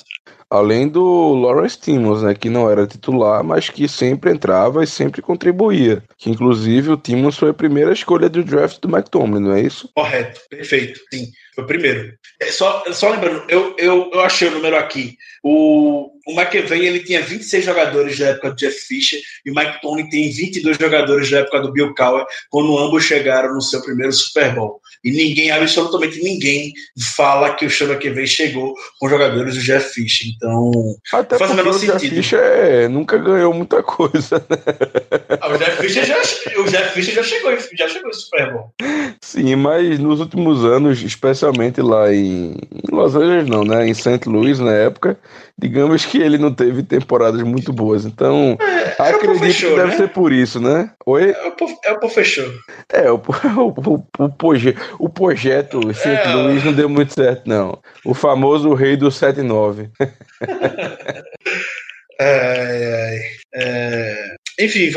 [0.51, 5.23] Além do Lawrence Timmons, né, que não era titular, mas que sempre entrava e sempre
[5.23, 6.03] contribuía.
[6.19, 9.89] Que inclusive o Timmons foi a primeira escolha do draft do McTominay, não é isso?
[9.95, 11.29] Correto, perfeito, sim.
[11.55, 12.15] Foi o primeiro.
[12.41, 15.17] É, só, só lembrando, eu, eu, eu achei o número aqui.
[15.43, 19.81] O, o McEvey ele tinha 26 jogadores da época do Jeff Fisher e o Mike
[19.81, 24.13] Tony tem 22 jogadores da época do Bill Cowher, quando ambos chegaram no seu primeiro
[24.13, 24.81] Super Bowl.
[25.03, 26.73] E ninguém, absolutamente ninguém,
[27.17, 30.29] fala que o Sean McEvey chegou com jogadores do Jeff Fisher.
[30.37, 30.71] Então,
[31.13, 31.99] Até faz o menor sentido.
[31.99, 34.39] Jeff Fisher nunca ganhou muita coisa.
[34.49, 34.57] Né?
[35.41, 36.19] Ah, o, Jeff Fisher já,
[36.61, 38.75] o Jeff Fisher já chegou, já chegou no Super Bowl.
[39.23, 41.39] Sim, mas nos últimos anos, especialmente
[41.83, 43.87] lá em, em Los Angeles, não, né?
[43.88, 44.20] Em St.
[44.26, 45.18] Louis, na época,
[45.59, 48.05] digamos que ele não teve temporadas muito boas.
[48.05, 49.96] Então, é, acredito que deve né?
[49.96, 50.90] ser por isso, né?
[51.07, 51.31] Oi?
[51.31, 51.98] É o, é o.
[52.92, 53.16] É, o,
[53.57, 56.09] o, o, o, proje, o projeto St.
[56.09, 57.79] É, Louis não deu muito certo, não.
[58.05, 59.90] O famoso rei do 7-9.
[62.20, 63.18] é,
[63.55, 64.19] é,
[64.61, 64.90] enfim,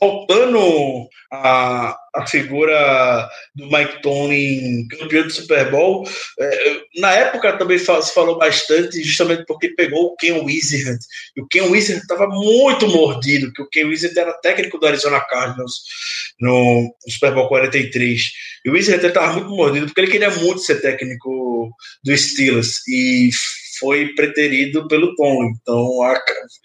[0.00, 7.78] voltando à, à figura do Mike Tony campeão do Super Bowl, é, na época também
[7.78, 10.98] se falou bastante, justamente porque pegou o Ken Wizard.
[11.36, 15.20] E o Ken Wizard estava muito mordido, que o Ken Wizard era técnico do Arizona
[15.20, 15.82] Cardinals
[16.40, 18.30] no, Super Bowl 43.
[18.64, 21.70] E o Wizard estava muito mordido, porque ele queria muito ser técnico
[22.02, 22.86] do Steelers.
[22.88, 23.30] E
[23.80, 25.50] foi preterido pelo Tom.
[25.60, 26.22] Então a,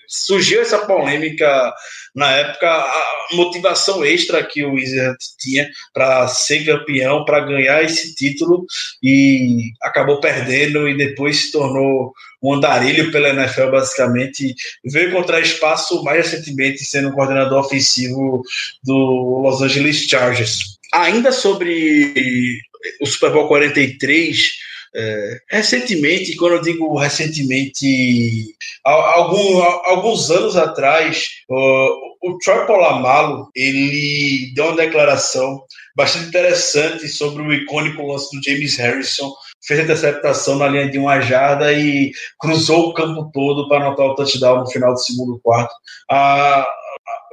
[0.07, 1.73] surgiu essa polêmica
[2.13, 8.15] na época, a motivação extra que o Wizard tinha para ser campeão, para ganhar esse
[8.15, 8.65] título
[9.01, 14.53] e acabou perdendo e depois se tornou um andarilho pela NFL basicamente,
[14.85, 18.43] veio encontrar espaço mais recentemente sendo coordenador ofensivo
[18.83, 20.77] do Los Angeles Chargers.
[20.93, 22.61] Ainda sobre
[23.01, 24.64] o Super Bowl 43,
[24.95, 34.53] é, recentemente, quando eu digo recentemente, algum, alguns anos atrás, o, o Troy Polamalu ele
[34.55, 35.61] deu uma declaração
[35.95, 39.33] bastante interessante sobre o icônico lance do James Harrison,
[39.65, 44.05] fez a interceptação na linha de uma jarda e cruzou o campo todo para anotar
[44.05, 45.73] o touchdown no final do segundo quarto.
[46.09, 46.67] A,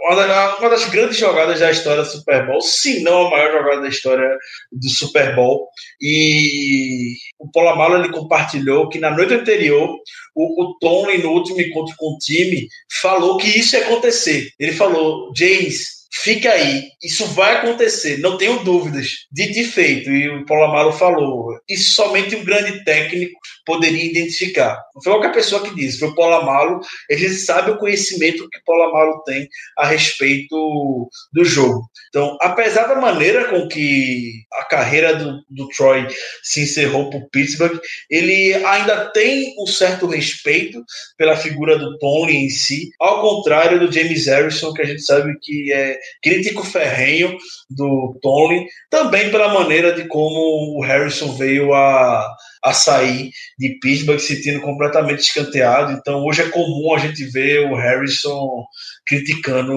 [0.05, 3.89] uma das grandes jogadas da história do Super Bowl, se não a maior jogada da
[3.89, 4.37] história
[4.73, 5.69] do Super Bowl.
[6.01, 9.97] E o Polamalo ele compartilhou que na noite anterior
[10.35, 12.67] o, o Tony, no último encontro com o time,
[13.01, 14.51] falou que isso ia acontecer.
[14.59, 19.27] Ele falou, James, fica aí, isso vai acontecer, não tenho dúvidas.
[19.33, 24.83] Dito e feito, e o Paulo Amaro falou, isso somente um grande técnico poderia identificar.
[24.95, 28.59] Não foi qualquer pessoa que disse, foi o Paulo Amaro, ele sabe o conhecimento que
[28.59, 29.49] o Paulo Amaro tem
[29.79, 31.89] a respeito do jogo.
[32.09, 36.07] Então, apesar da maneira com que a carreira do, do Troy
[36.43, 40.85] se encerrou para o Pittsburgh, ele ainda tem um certo respeito
[41.17, 45.33] pela figura do Tony em si, ao contrário do James Harrison, que a gente sabe
[45.41, 47.37] que é crítico ferrenho
[47.69, 52.27] do Tony, também pela maneira de como o Harrison veio a,
[52.65, 55.93] a sair de Pittsburgh sentindo completamente escanteado.
[55.93, 58.65] Então hoje é comum a gente ver o Harrison
[59.07, 59.77] criticando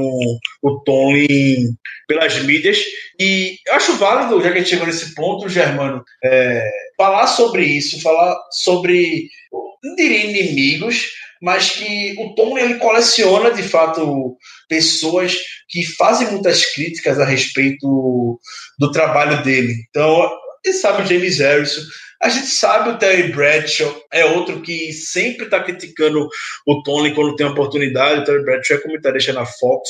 [0.62, 1.70] o Tony
[2.08, 2.80] pelas mídias.
[3.20, 8.02] E acho válido, já que a gente chegou nesse ponto, Germano, é, falar sobre isso,
[8.02, 9.30] falar sobre,
[9.84, 11.08] não diria inimigos,
[11.46, 14.36] mas que o Tom ele coleciona de fato
[14.68, 15.38] pessoas
[15.70, 18.40] que fazem muitas críticas a respeito
[18.80, 19.76] do trabalho dele.
[19.88, 20.28] Então,
[20.66, 21.84] ele sabe o James Harrison,
[22.20, 26.28] a gente sabe o Terry Bradshaw é outro que sempre está criticando
[26.66, 28.22] o Tony quando tem oportunidade.
[28.22, 29.90] O Terry Bradshaw é comentarista na Fox.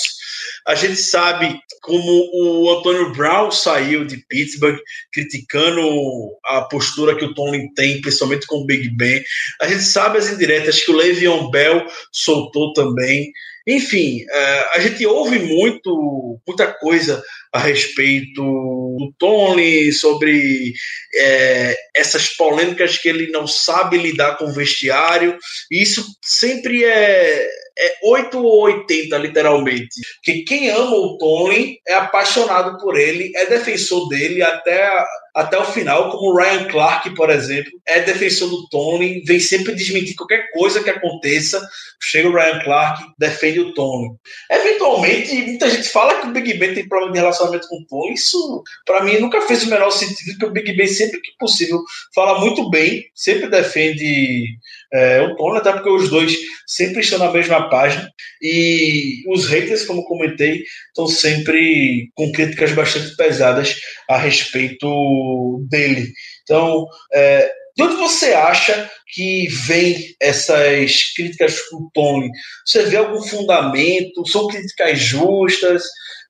[0.68, 4.78] A gente sabe como o Antônio Brown saiu de Pittsburgh
[5.14, 5.82] criticando
[6.46, 9.24] a postura que o Tony tem, principalmente com o Big Ben.
[9.62, 13.32] A gente sabe as indiretas que o Le'Veon Bell soltou também.
[13.68, 17.24] Enfim, é, a gente ouve muito, muita coisa
[17.56, 20.74] a respeito do Tony, sobre
[21.16, 25.38] é, essas polêmicas que ele não sabe lidar com o vestiário.
[25.72, 27.48] Isso sempre é,
[27.80, 29.88] é 8 ou 80, literalmente.
[30.22, 34.92] Que quem ama o Tony é apaixonado por ele, é defensor dele até,
[35.36, 39.76] até o final, como o Ryan Clark, por exemplo, é defensor do Tony, vem sempre
[39.76, 41.62] desmentir qualquer coisa que aconteça.
[42.02, 44.12] Chega o Ryan Clark, defende o Tony.
[44.50, 48.14] Eventualmente, muita gente fala que o Big Ben tem problema de relacionamento com o Tony.
[48.14, 51.84] Isso, para mim, nunca fez o menor sentido, porque o Big Ben, sempre que possível,
[52.14, 54.58] fala muito bem, sempre defende
[54.96, 56.34] é, o Tony, até porque os dois
[56.66, 58.10] sempre estão na mesma página.
[58.42, 63.76] E os haters, como comentei, estão sempre com críticas bastante pesadas
[64.10, 66.12] a respeito dele.
[66.44, 72.30] Então, é, de onde você acha que vem essas críticas com Tony?
[72.66, 74.28] Você vê algum fundamento?
[74.28, 75.84] São críticas justas?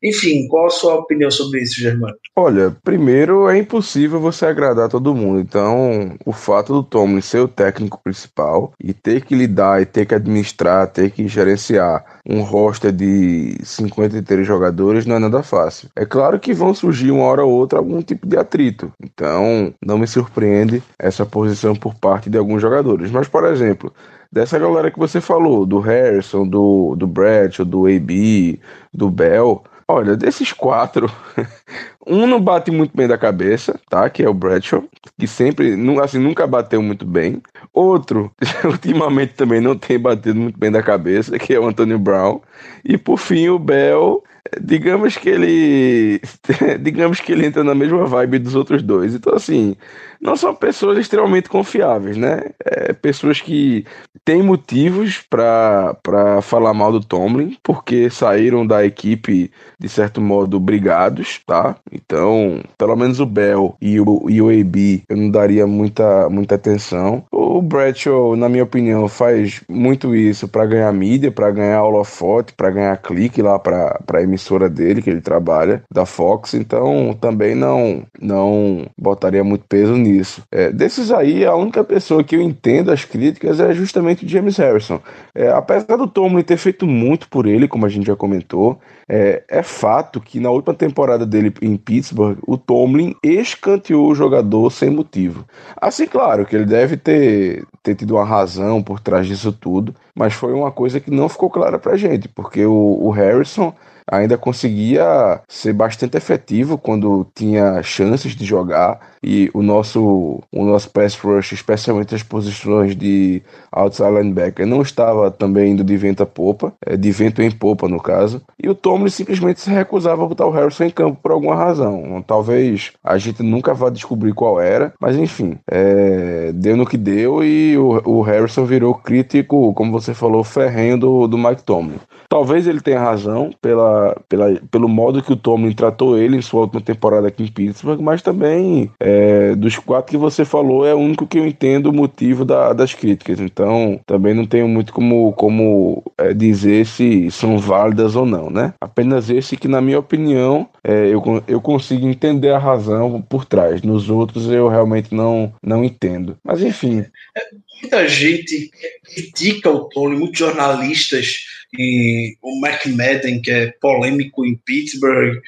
[0.04, 2.16] Enfim, qual a sua opinião sobre isso, Germano?
[2.36, 5.40] Olha, primeiro é impossível você agradar todo mundo.
[5.40, 10.06] Então, o fato do Tomlin ser o técnico principal e ter que lidar e ter
[10.06, 15.90] que administrar, ter que gerenciar um roster de 53 jogadores não é nada fácil.
[15.96, 18.92] É claro que vão surgir uma hora ou outra algum tipo de atrito.
[19.02, 23.12] Então, não me surpreende essa posição por parte de alguns jogadores.
[23.12, 23.94] Mas, por exemplo,
[24.32, 28.60] dessa galera que você falou, do Harrison, do, do Brett, do AB,
[28.94, 31.08] do Bell, Olha, desses quatro,
[32.08, 34.10] um não bate muito bem da cabeça, tá?
[34.10, 34.84] Que é o Bradshaw,
[35.18, 37.40] que sempre, assim, nunca bateu muito bem.
[37.72, 38.32] Outro,
[38.66, 42.42] ultimamente também não tem batido muito bem da cabeça, que é o Antonio Brown.
[42.84, 44.24] E por fim, o Bell,
[44.62, 46.22] digamos que ele
[46.82, 49.14] digamos que ele entra na mesma vibe dos outros dois.
[49.14, 49.76] Então assim,
[50.22, 52.50] não são pessoas extremamente confiáveis, né?
[52.64, 53.86] É, pessoas que
[54.24, 61.40] têm motivos para falar mal do Tomlin, porque saíram da equipe, de certo modo, brigados,
[61.46, 61.76] tá?
[61.92, 66.56] Então, pelo menos o Bell e o, e o AB eu não daria muita, muita
[66.56, 67.24] atenção.
[67.32, 72.72] O Bradshaw, na minha opinião, faz muito isso para ganhar mídia, para ganhar holofote, para
[72.72, 76.54] ganhar clique lá para a emissora dele, que ele trabalha, da Fox.
[76.54, 80.44] Então, também não, não botaria muito peso nisso isso.
[80.52, 84.58] É, desses aí, a única pessoa que eu entendo as críticas é justamente o James
[84.58, 85.00] Harrison.
[85.34, 89.44] É, apesar do Tomlin ter feito muito por ele, como a gente já comentou, é,
[89.48, 94.90] é, fato que na última temporada dele em Pittsburgh, o Tomlin escanteou o jogador sem
[94.90, 95.46] motivo.
[95.80, 100.34] Assim, claro, que ele deve ter, ter tido uma razão por trás disso tudo, mas
[100.34, 103.74] foi uma coisa que não ficou clara pra gente, porque o, o Harrison
[104.10, 110.90] ainda conseguia ser bastante efetivo quando tinha chances de jogar e o nosso o nosso
[110.92, 113.42] pass rush, especialmente as posições de
[113.72, 117.88] outside linebacker, não estava também indo de vento a popa, é, de vento em popa
[117.88, 121.32] no caso, e o Tomlin simplesmente se recusava a botar o Harrison em campo por
[121.32, 122.24] alguma razão.
[122.26, 127.44] Talvez a gente nunca vá descobrir qual era, mas enfim, é, deu no que deu
[127.44, 132.00] e o, o Harrison virou crítico, como você falou, ferrenho do, do Mike Tomlin.
[132.30, 133.95] Talvez ele tenha razão pela,
[134.28, 138.02] pela, pelo modo que o Tomlin tratou ele em sua última temporada aqui em Pittsburgh,
[138.02, 141.94] mas também é, dos quatro que você falou é o único que eu entendo o
[141.94, 143.40] motivo da, das críticas.
[143.40, 148.74] Então também não tenho muito como, como é, dizer se são válidas ou não, né?
[148.82, 153.82] Apenas esse que, na minha opinião, é, eu, eu consigo entender a razão por trás.
[153.82, 156.38] Nos outros eu realmente não, não entendo.
[156.44, 157.04] Mas enfim.
[157.36, 157.42] É,
[157.82, 158.70] muita gente
[159.04, 161.38] critica o Tony, muitos jornalistas
[161.78, 165.42] e o McMadden, que é polêmico em Pittsburgh.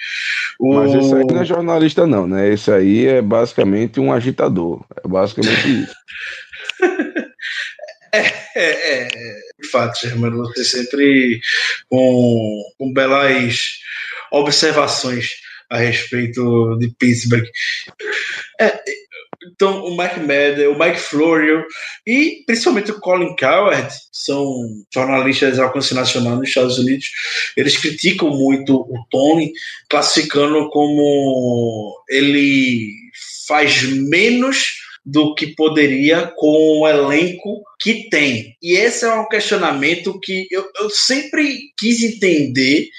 [0.59, 0.73] O...
[0.73, 2.51] Mas esse aí não é jornalista, não, né?
[2.51, 4.83] Esse aí é basicamente um agitador.
[5.03, 5.95] É basicamente isso.
[8.13, 8.19] É,
[8.55, 11.41] é, é, de fato, Germano, você sempre
[11.89, 13.79] com, com belas
[14.31, 15.29] observações
[15.69, 17.45] a respeito de Pittsburgh.
[18.59, 18.79] É,
[19.53, 21.65] então, o Mike Madden, o Mike Florio
[22.05, 24.51] e principalmente o Colin Coward, são
[24.93, 27.09] jornalistas de alcance nacional nos Estados Unidos,
[27.55, 29.51] eles criticam muito o Tony,
[29.89, 32.91] classificando como ele
[33.47, 34.75] faz menos
[35.05, 38.57] do que poderia com o elenco que tem.
[38.61, 42.89] E esse é um questionamento que eu, eu sempre quis entender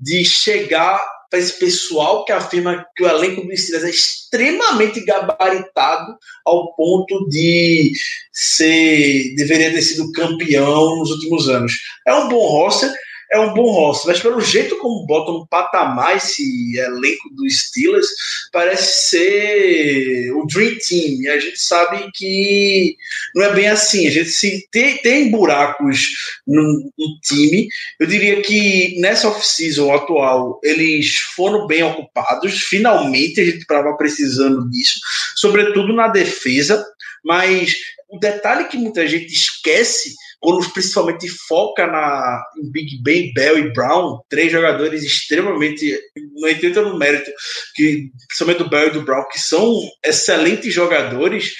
[0.00, 6.16] de chegar para esse pessoal que afirma que o elenco do Steelers é extremamente gabaritado
[6.44, 7.92] ao ponto de
[8.32, 11.72] ser deveria ter sido campeão nos últimos anos.
[12.06, 12.92] É um bom roster,
[13.30, 18.08] é um bom roster, mas pelo jeito como botam no patamar esse elenco do Steelers,
[18.52, 21.22] parece ser o Dream Team.
[21.22, 22.96] E a gente sabe que
[23.34, 24.08] não é bem assim.
[24.08, 26.08] A gente se tem, tem buracos
[26.44, 27.68] no, no time.
[28.00, 32.60] Eu diria que nessa off-season atual eles foram bem ocupados.
[32.62, 34.98] Finalmente a gente estava precisando disso,
[35.36, 36.84] sobretudo na defesa.
[37.24, 37.76] Mas
[38.08, 43.72] o detalhe que muita gente esquece quando principalmente foca na, em Big Ben, Bell e
[43.72, 45.98] Brown, três jogadores extremamente,
[46.34, 47.30] não entra no mérito,
[47.74, 51.52] que, principalmente do Bell e do Brown, que são excelentes jogadores,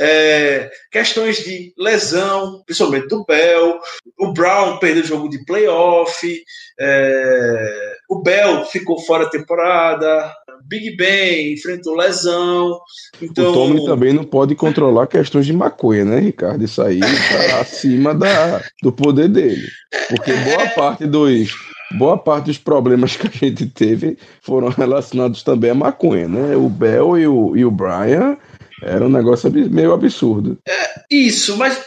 [0.00, 3.80] é, questões de lesão, principalmente do Bell,
[4.16, 6.42] o Brown perdeu o jogo de playoff,
[6.80, 10.32] é, o Bell ficou fora da temporada,
[10.66, 12.78] Big Ben enfrentou lesão.
[13.20, 13.50] Então...
[13.50, 16.64] O Tomlin também não pode controlar questões de maconha, né, Ricardo?
[16.64, 19.66] Isso aí tá acima da, do poder dele.
[20.08, 21.50] Porque boa parte dos.
[21.96, 26.54] Boa parte dos problemas que a gente teve foram relacionados também à maconha, né?
[26.54, 28.36] O Bell e o, e o Brian
[28.82, 30.58] era um negócio meio absurdo.
[30.68, 31.80] É, isso, mas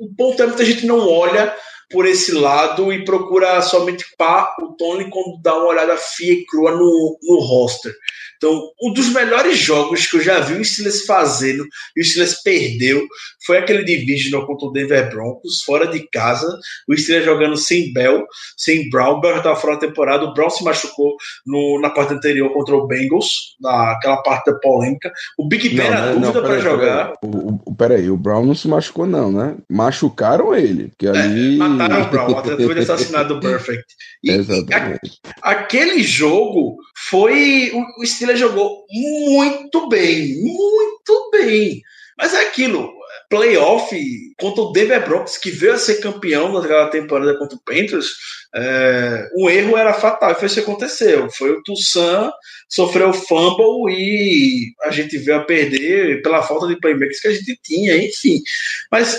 [0.00, 1.54] o ponto é que muita gente não olha
[1.90, 6.44] por esse lado e procura somente pá o Tony quando dá uma olhada fia e
[6.44, 7.94] crua no, no roster.
[8.38, 11.66] Então, um dos melhores jogos que eu já vi o Steelers fazendo
[11.96, 13.06] e o Steelers perdeu
[13.44, 16.46] foi aquele divisional contra o Denver Broncos, fora de casa.
[16.88, 18.24] O Steelers jogando sem Bell,
[18.56, 19.16] sem Brown.
[19.16, 20.24] O Bell estava fora da temporada.
[20.24, 21.16] O Brown se machucou
[21.46, 25.12] no, na parte anterior contra o Bengals, naquela parte da polêmica.
[25.36, 27.12] O Big Ben era dúvida para jogar.
[27.22, 29.56] O, o, peraí, o Brown não se machucou, não, né?
[29.68, 30.92] Machucaram ele.
[30.98, 31.54] Que ali...
[31.54, 32.36] É, mataram o Brown.
[32.38, 33.86] Até foi assassinado do Perfect.
[34.22, 35.20] E, Exatamente.
[35.42, 36.76] A, aquele jogo
[37.08, 37.72] foi.
[37.72, 41.82] O, o Steelers jogou muito bem, muito bem.
[42.16, 42.92] Mas é aquilo,
[43.28, 43.96] playoff
[44.38, 48.08] contra o Denver Broncos, que veio a ser campeão naquela temporada contra o Panthers,
[48.54, 51.30] é, um erro era fatal, foi isso que aconteceu.
[51.30, 52.32] Foi o Toussaint,
[52.68, 57.58] sofreu fumble e a gente veio a perder pela falta de playmakers que a gente
[57.62, 58.40] tinha, enfim.
[58.90, 59.14] Mas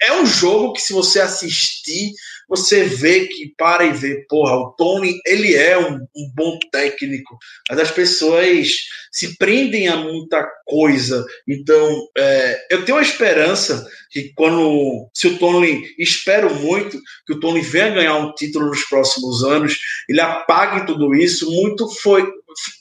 [0.00, 2.12] é, é um jogo que se você assistir,
[2.48, 7.36] você vê que para e vê, porra, o Tony, ele é um, um bom técnico,
[7.68, 8.84] mas as pessoas
[9.14, 11.24] se prendem a muita coisa.
[11.46, 17.38] Então, é, eu tenho a esperança que quando, se o Tony, espero muito que o
[17.38, 21.48] Tony venha ganhar um título nos próximos anos, ele apague tudo isso.
[21.48, 22.28] Muito foi,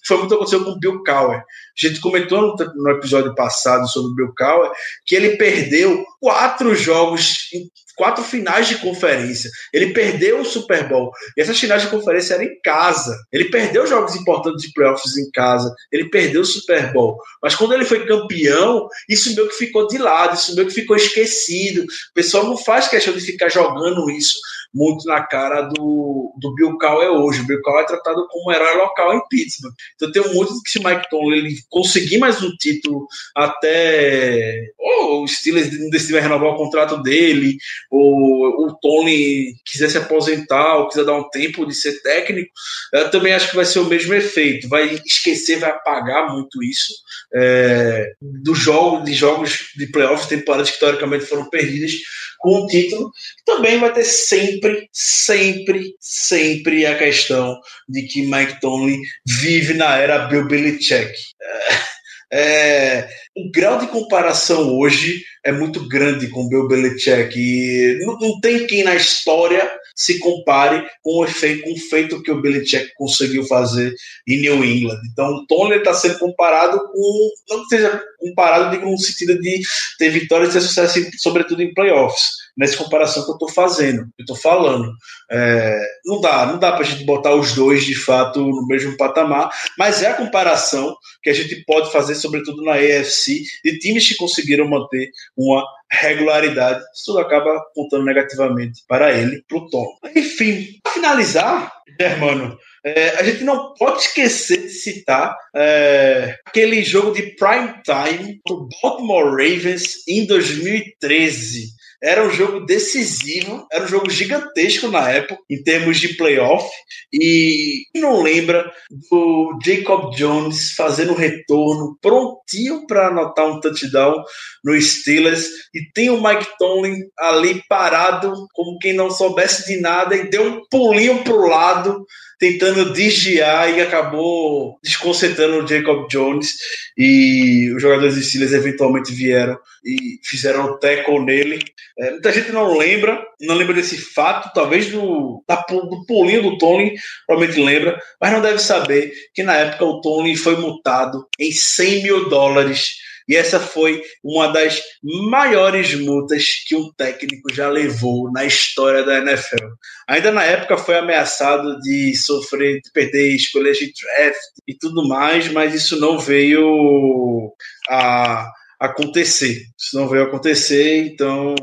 [0.08, 1.38] foi muito aconteceu com o Bill Cowher.
[1.38, 4.72] A gente comentou no, no episódio passado sobre o Bill Cowher
[5.06, 7.48] que ele perdeu quatro jogos
[7.96, 9.50] quatro finais de conferência.
[9.74, 11.12] Ele perdeu o Super Bowl.
[11.38, 13.18] E essas finais de conferência eram em casa.
[13.32, 15.74] Ele perdeu jogos importantes de playoffs em casa.
[15.92, 17.18] Ele perdeu o Super Bowl.
[17.42, 20.96] Mas quando ele foi campeão, isso meio que ficou de lado, isso meio que ficou
[20.96, 21.84] esquecido.
[21.84, 24.38] O pessoal não faz questão de ficar jogando isso
[24.74, 27.42] muito na cara do, do Bill Cowher hoje.
[27.42, 29.74] O Bill Cowher é tratado como um herói local em Pittsburgh.
[29.96, 35.28] Então tenho muito que se Mike Tomlin ele conseguir mais um título até ou o
[35.28, 37.58] Steelers não decidir renovar o contrato dele,
[37.90, 42.50] ou o Tony quiser se aposentar, ou quiser dar um tempo de ser técnico,
[42.94, 44.68] eu também acho que vai ser o mesmo efeito.
[44.68, 46.94] Vai esquecer, vai apagar muito isso
[47.34, 51.94] é, do jogo, de jogos de playoffs, temporadas que teoricamente foram perdidas
[52.40, 53.12] com o título.
[53.46, 57.60] Também vai ter sempre, sempre, sempre a questão
[57.90, 61.14] de que Mike Tomlin vive na era Bill Belichick.
[61.42, 61.94] É,
[62.36, 68.40] é, o grau de comparação hoje é muito grande com Bill Belichick e não, não
[68.40, 72.94] tem quem na história se compare com o, efeito, com o feito que o Belichick
[72.96, 73.94] conseguiu fazer
[74.28, 75.00] em New England.
[75.12, 79.62] Então, o Tony está sendo comparado com, não que seja comparado digo, no sentido de
[79.98, 84.24] ter vitórias e ter sucesso, sobretudo em playoffs nessa comparação que eu estou fazendo, eu
[84.24, 84.94] estou falando.
[85.32, 88.96] É, não dá, não dá para a gente botar os dois de fato no mesmo
[88.96, 94.08] patamar, mas é a comparação que a gente pode fazer, sobretudo na AFC, de times
[94.08, 96.84] que conseguiram manter uma regularidade.
[96.94, 99.86] Isso acaba contando negativamente para ele, para o Tom.
[100.16, 107.14] Enfim, para finalizar, Germano, é, a gente não pode esquecer de citar é, aquele jogo
[107.14, 111.68] de prime time do Baltimore Ravens em 2013.
[112.04, 116.70] Era um jogo decisivo, era um jogo gigantesco na época, em termos de playoff.
[117.14, 118.70] E não lembra
[119.10, 124.22] do Jacob Jones fazendo retorno, prontinho para anotar um touchdown
[124.66, 125.48] no Steelers.
[125.74, 130.44] E tem o Mike Tomlin ali parado, como quem não soubesse de nada, e deu
[130.44, 132.06] um pulinho para o lado
[132.44, 136.58] tentando desviar e acabou desconcentrando o Jacob Jones
[136.98, 141.60] e os jogadores de Steelers eventualmente vieram e fizeram o tackle nele.
[142.00, 146.58] É, muita gente não lembra, não lembra desse fato, talvez do, da, do pulinho do
[146.58, 146.96] Tony,
[147.28, 152.04] provavelmente lembra, mas não deve saber que na época o Tony foi multado em 100
[152.04, 152.96] mil dólares
[153.28, 159.20] e essa foi uma das maiores multas que um técnico já levou na história da
[159.20, 159.68] NFL.
[160.08, 165.48] Ainda na época foi ameaçado de sofrer, de perder escolhas de draft e tudo mais,
[165.50, 167.54] mas isso não veio
[167.90, 168.52] a
[168.84, 169.62] acontecer.
[169.78, 171.56] Isso não veio acontecer, então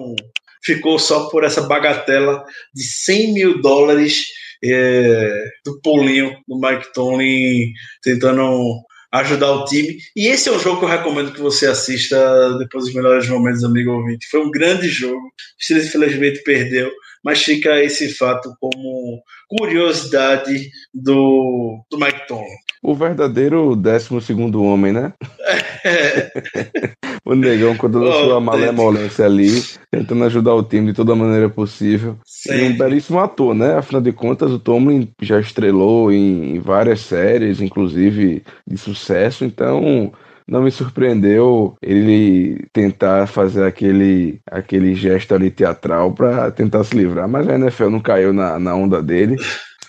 [0.64, 2.42] ficou só por essa bagatela
[2.74, 4.26] de 100 mil dólares
[4.64, 9.98] é, do pulinho do Mike Tony tentando ajudar o time.
[10.16, 13.64] E esse é um jogo que eu recomendo que você assista depois dos melhores momentos,
[13.64, 14.28] amigo ouvinte.
[14.30, 15.20] Foi um grande jogo.
[15.20, 16.90] O Steelers infelizmente perdeu,
[17.22, 22.48] mas fica esse fato como curiosidade do, do Mike Tomlin.
[22.82, 25.12] O verdadeiro 12 homem, né?
[25.84, 26.30] É.
[27.24, 31.48] o negão com toda a oh, malemolência ali, tentando ajudar o time de toda maneira
[31.48, 32.16] possível.
[32.24, 32.54] Sim.
[32.54, 33.74] E um belíssimo ator, né?
[33.74, 40.10] Afinal de contas, o Tomlin já estrelou em, em várias séries, inclusive de sucesso, então
[40.48, 47.28] não me surpreendeu ele tentar fazer aquele, aquele gesto ali teatral para tentar se livrar,
[47.28, 49.36] mas a NFL não caiu na, na onda dele.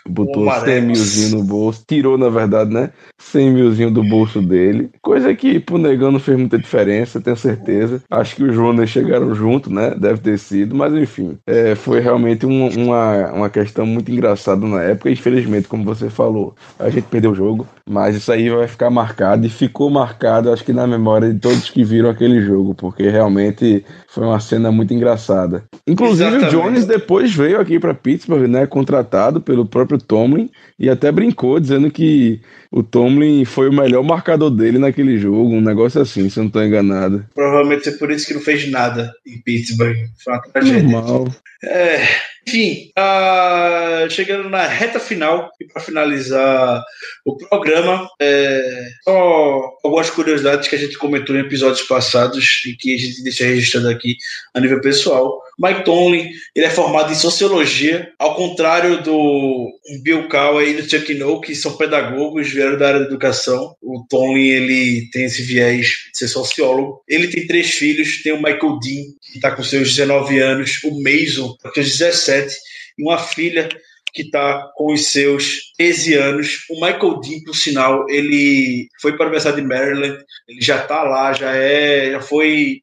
[0.08, 2.92] Botou 100 milzinho no bolso, tirou na verdade, né?
[3.20, 4.90] 100 milzinho do bolso dele.
[5.02, 8.02] Coisa que pro negão não fez muita diferença, tenho certeza.
[8.10, 9.94] Acho que os Jonas chegaram junto, né?
[9.98, 11.38] Deve ter sido, mas enfim.
[11.46, 15.12] É, foi realmente um, uma, uma questão muito engraçada na época.
[15.12, 17.68] Infelizmente, como você falou, a gente perdeu o jogo.
[17.88, 21.70] Mas isso aí vai ficar marcado e ficou marcado, acho que na memória de todos
[21.70, 25.64] que viram aquele jogo, porque realmente foi uma cena muito engraçada.
[25.86, 26.56] Inclusive Exatamente.
[26.56, 31.60] o Jones depois veio aqui para Pittsburgh, né, contratado pelo próprio Tomlin e até brincou
[31.60, 36.40] dizendo que o Tomlin foi o melhor marcador dele naquele jogo, um negócio assim, se
[36.40, 37.26] eu não estou enganado.
[37.34, 39.98] Provavelmente é por isso que não fez nada em Pittsburgh.
[40.24, 40.84] Foi uma tragédia.
[40.84, 41.28] Normal.
[41.64, 42.08] É,
[42.48, 46.84] enfim, uh, chegando na reta final, e para finalizar
[47.24, 52.96] o programa, é, só algumas curiosidades que a gente comentou em episódios passados e que
[52.96, 54.18] a gente deixa registrado aqui
[54.54, 55.40] a nível pessoal.
[55.62, 61.14] Mike Tomlin, ele é formado em sociologia, ao contrário do Bill Cowell e do Chuck
[61.14, 63.76] Noll, que são pedagogos, vieram da área da educação.
[63.80, 67.04] O Tomlin, ele tem esse viés de ser sociólogo.
[67.08, 71.00] Ele tem três filhos, tem o Michael Dean, que está com seus 19 anos, o
[71.00, 72.56] Mason, com seus 17,
[72.98, 73.70] e uma filha
[74.14, 76.66] que está com os seus 13 anos.
[76.70, 81.04] O Michael Dean, por sinal, ele foi para a Universidade de Maryland, ele já está
[81.04, 82.82] lá, já é, já foi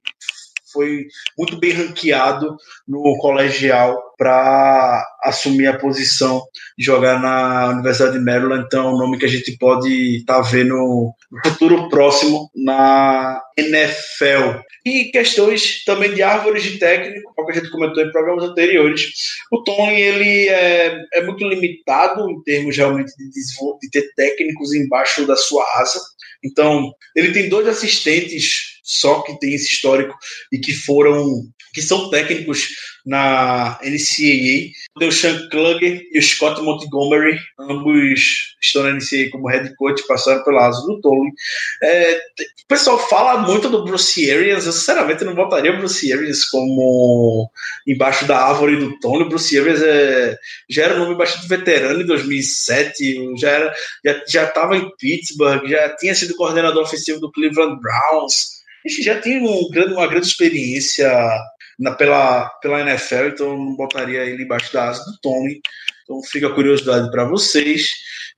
[0.79, 2.57] foi muito bem ranqueado
[2.87, 6.41] no colegial para assumir a posição
[6.77, 8.65] de jogar na Universidade de Maryland.
[8.65, 11.15] Então, é um nome que a gente pode estar tá vendo no
[11.45, 14.61] futuro próximo na NFL.
[14.87, 19.11] E questões também de árvores de técnico, como a gente comentou em programas anteriores.
[19.51, 25.27] O Tony ele é, é muito limitado em termos realmente de, de ter técnicos embaixo
[25.27, 26.01] da sua asa.
[26.45, 30.17] Então, ele tem dois assistentes só que tem esse histórico
[30.51, 31.43] e que foram
[31.75, 32.69] que são técnicos
[33.05, 34.73] na NCAA.
[35.01, 40.43] O Sean Klugger e o Scott Montgomery, ambos estão na NCAA como head coach, passaram
[40.43, 41.33] pela asa do Tolling.
[41.83, 46.45] É, o pessoal fala muito do Bruce Arians, eu sinceramente não botaria o Bruce Arians
[46.45, 47.51] como
[47.87, 49.25] embaixo da árvore do Tony.
[49.25, 50.37] O Bruce Arians é,
[50.69, 53.75] já era um nome bastante veterano em 2007, já era
[54.27, 58.58] já estava em Pittsburgh, já tinha sido coordenador ofensivo do Cleveland Browns.
[58.87, 61.11] Enfim, já tinha um, uma grande experiência
[61.79, 65.61] na, pela, pela NFL, então não botaria ele embaixo da asa do Tony.
[66.05, 67.91] Então fica a curiosidade para vocês.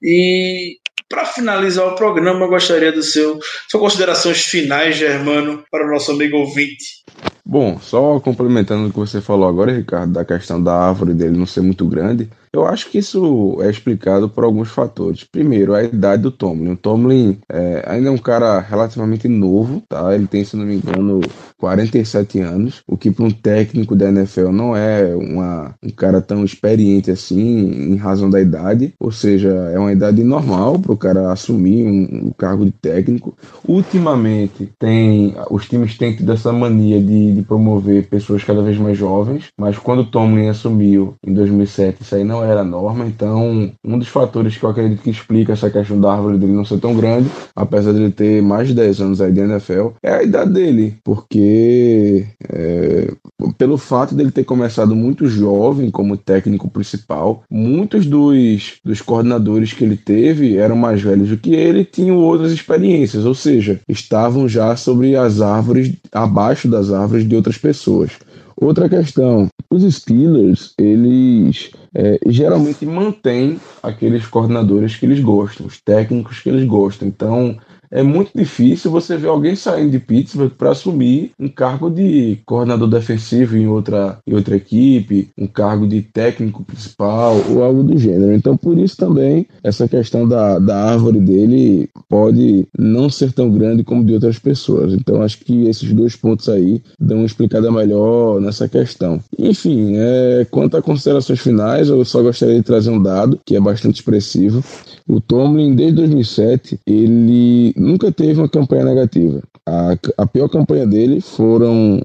[0.02, 0.78] E
[1.08, 6.12] para finalizar o programa, eu gostaria do seu suas considerações finais, Germano, para o nosso
[6.12, 7.02] amigo ouvinte.
[7.44, 11.46] Bom, só complementando o que você falou agora, Ricardo, da questão da árvore dele não
[11.46, 15.24] ser muito grande, eu acho que isso é explicado por alguns fatores.
[15.24, 16.72] Primeiro, a idade do Tomlin.
[16.72, 20.14] O Tomlin é, ainda é um cara relativamente novo, tá?
[20.14, 21.20] Ele tem, se não me engano,
[21.58, 26.44] 47 anos, o que para um técnico da NFL não é uma, um cara tão
[26.44, 28.94] experiente assim, em razão da idade.
[28.98, 33.36] Ou seja, é uma idade normal para o cara assumir um, um, cargo de técnico.
[33.66, 38.96] Ultimamente, tem os times têm tido essa mania de, de promover pessoas cada vez mais
[38.98, 43.98] jovens, mas quando o Tomlin assumiu em 2007, isso aí não era norma, então um
[43.98, 46.94] dos fatores que eu acredito que explica essa questão da árvore dele não ser tão
[46.94, 50.52] grande, apesar de ele ter mais de 10 anos aí de NFL, é a idade
[50.52, 53.12] dele, porque é,
[53.58, 59.84] pelo fato dele ter começado muito jovem como técnico principal, muitos dos, dos coordenadores que
[59.84, 64.76] ele teve eram mais velhos do que ele tinham outras experiências, ou seja, estavam já
[64.76, 68.12] sobre as árvores, abaixo das árvores de outras pessoas.
[68.60, 76.40] Outra questão, os Steelers, eles é, geralmente mantêm aqueles coordenadores que eles gostam, os técnicos
[76.40, 77.08] que eles gostam.
[77.08, 77.56] Então,
[77.90, 82.88] é muito difícil você ver alguém saindo de Pittsburgh para assumir um cargo de coordenador
[82.88, 88.32] defensivo em outra, em outra equipe, um cargo de técnico principal ou algo do gênero.
[88.32, 93.82] Então, por isso também, essa questão da, da árvore dele pode não ser tão grande
[93.82, 94.92] como de outras pessoas.
[94.92, 99.20] Então, acho que esses dois pontos aí dão uma explicada melhor nessa questão.
[99.38, 103.60] Enfim, é, quanto a considerações finais, eu só gostaria de trazer um dado que é
[103.60, 104.62] bastante expressivo.
[105.10, 109.42] O Tomlin, desde 2007, ele nunca teve uma campanha negativa.
[109.66, 112.00] A, a pior campanha dele foram,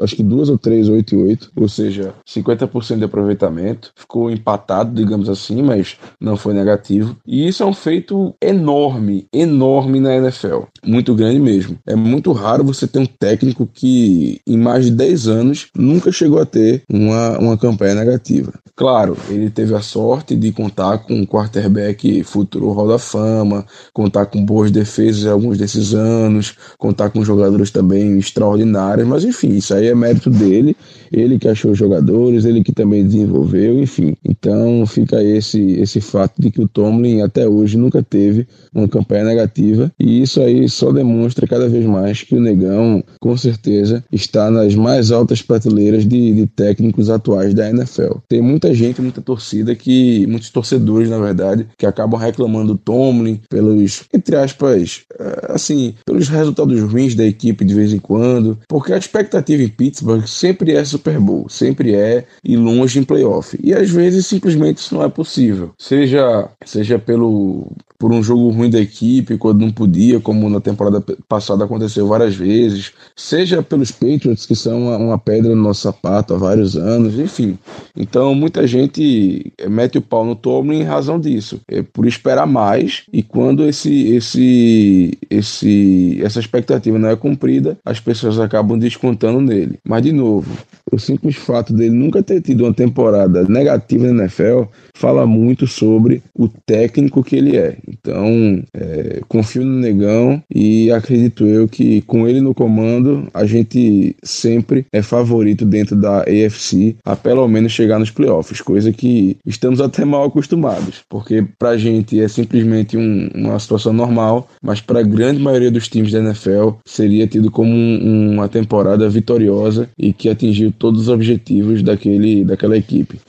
[0.00, 3.92] acho que duas ou três, 8 e 8, ou seja, 50% de aproveitamento.
[3.94, 7.14] Ficou empatado, digamos assim, mas não foi negativo.
[7.26, 10.62] E isso é um feito enorme, enorme na NFL.
[10.86, 11.78] Muito grande mesmo.
[11.86, 16.40] É muito raro você ter um técnico que, em mais de 10 anos, nunca chegou
[16.40, 18.52] a ter uma, uma campanha negativa.
[18.74, 24.26] Claro, ele teve a sorte de contar com um quarterback futuro Hall da Fama, contar
[24.26, 29.74] com boas defesas em alguns desses anos, contar com jogadores também extraordinários, mas enfim, isso
[29.74, 30.76] aí é mérito dele,
[31.12, 34.14] ele que achou os jogadores, ele que também desenvolveu, enfim.
[34.24, 39.24] Então fica esse, esse fato de que o Tomlin até hoje nunca teve uma campanha
[39.24, 44.50] negativa, e isso aí só demonstra cada vez mais que o Negão, com certeza, está
[44.50, 48.18] nas mais altas prateleiras de, de técnicos atuais da NFL.
[48.28, 53.40] Tem muita gente, muita torcida que, muitos torcedores, na verdade, que acabam reclamando do Tomlin
[53.48, 58.92] pelos, entre aspas, eh, assim, pelos resultados ruins da equipe de vez em quando, porque
[58.92, 63.58] a expectativa em Pittsburgh sempre é Super Bowl, sempre é ir longe em playoff.
[63.62, 65.72] E às vezes simplesmente isso não é possível.
[65.78, 71.00] Seja, seja pelo por um jogo ruim da equipe, quando não podia, como na temporada
[71.28, 76.34] passada aconteceu várias vezes, seja pelos Patriots, que são uma, uma pedra no nosso sapato
[76.34, 77.58] há vários anos, enfim.
[77.96, 83.04] Então muita gente mete o pau no Tomlin em razão disso, é por esperar mais,
[83.12, 89.78] e quando esse, esse, esse, essa expectativa não é cumprida, as pessoas acabam descontando nele.
[89.84, 90.50] Mas, de novo,
[90.92, 96.22] o simples fato dele nunca ter tido uma temporada negativa na NFL fala muito sobre
[96.34, 97.76] o técnico que ele é.
[97.88, 104.16] Então, é, confio no Negão e acredito eu que com ele no comando, a gente
[104.22, 109.80] sempre é favorito dentro da AFC a pelo menos chegar nos playoffs, coisa que estamos
[109.80, 115.04] até mal acostumados, porque pra gente é simplesmente um, uma situação normal, mas para a
[115.04, 120.28] grande maioria dos times da NFL seria tido como um, uma temporada vitoriosa e que
[120.28, 123.20] atingiu todos os objetivos daquele, daquela equipe.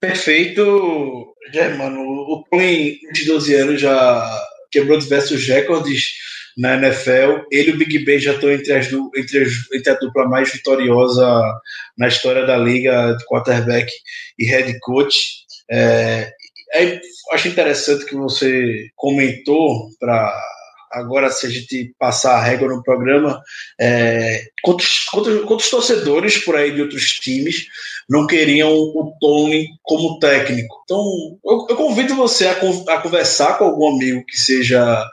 [0.00, 2.00] Perfeito, Germano.
[2.02, 6.14] O Tony, de 12 anos, já quebrou diversos recordes
[6.58, 7.46] na NFL.
[7.50, 10.52] Ele e o Big Ben já estão entre, as, entre, as, entre a dupla mais
[10.52, 11.42] vitoriosa
[11.96, 13.90] na história da liga de quarterback
[14.36, 15.44] e head coach.
[15.70, 16.32] É,
[16.74, 17.00] é,
[17.32, 20.36] acho interessante que você comentou para
[20.94, 23.42] agora se a gente passar a régua no programa,
[23.80, 27.66] é, quantos, quantos, quantos, torcedores por aí de outros times
[28.08, 30.82] não queriam o Tony como técnico?
[30.84, 31.04] Então,
[31.44, 35.04] eu, eu convido você a, a, conversar com algum amigo que seja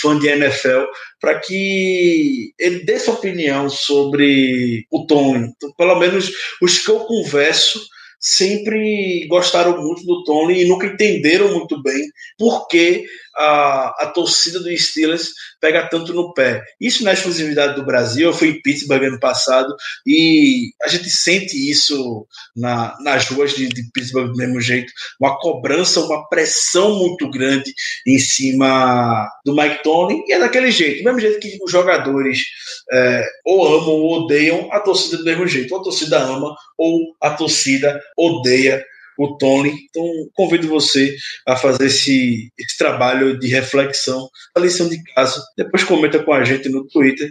[0.00, 0.84] fã de NFL
[1.20, 5.52] para que ele dê sua opinião sobre o Tony.
[5.56, 6.30] Então, pelo menos
[6.62, 7.80] os que eu converso
[8.24, 12.08] sempre gostaram muito do Tony e nunca entenderam muito bem
[12.38, 13.04] por que
[13.36, 15.30] a, a torcida do Steelers
[15.60, 16.62] pega tanto no pé.
[16.80, 19.74] Isso não é exclusividade do Brasil, eu fui em Pittsburgh ano passado
[20.06, 22.26] e a gente sente isso
[22.56, 27.72] na, nas ruas de, de Pittsburgh do mesmo jeito, uma cobrança, uma pressão muito grande
[28.06, 32.42] em cima do Mike Tony e é daquele jeito, do mesmo jeito que os jogadores
[32.92, 37.14] é, ou amam ou odeiam a torcida do mesmo jeito, ou a torcida ama ou
[37.20, 38.84] a torcida odeia
[39.18, 39.72] o Tony.
[39.90, 40.04] Então,
[40.34, 45.42] convido você a fazer esse, esse trabalho de reflexão, a lição de casa.
[45.56, 47.30] Depois comenta com a gente no Twitter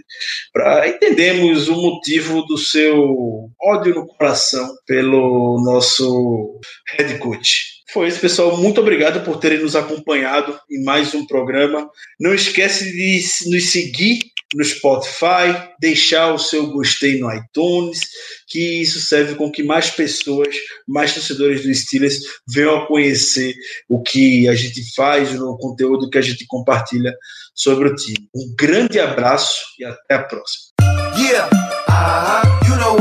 [0.51, 6.59] para entendermos o motivo do seu ódio no coração pelo nosso
[6.97, 7.73] head coach.
[7.93, 8.57] Foi isso, pessoal.
[8.57, 11.87] Muito obrigado por terem nos acompanhado em mais um programa.
[12.19, 13.21] Não esquece de
[13.51, 17.99] nos seguir no Spotify, deixar o seu gostei no iTunes,
[18.47, 20.55] que isso serve com que mais pessoas,
[20.87, 23.53] mais torcedores do Steelers venham a conhecer
[23.89, 27.13] o que a gente faz, o conteúdo que a gente compartilha
[27.55, 28.27] sobre o time.
[28.35, 30.73] Um grande abraço e até a próxima.
[31.17, 31.49] Yeah.
[31.87, 32.67] Uh -huh.
[32.67, 32.93] you know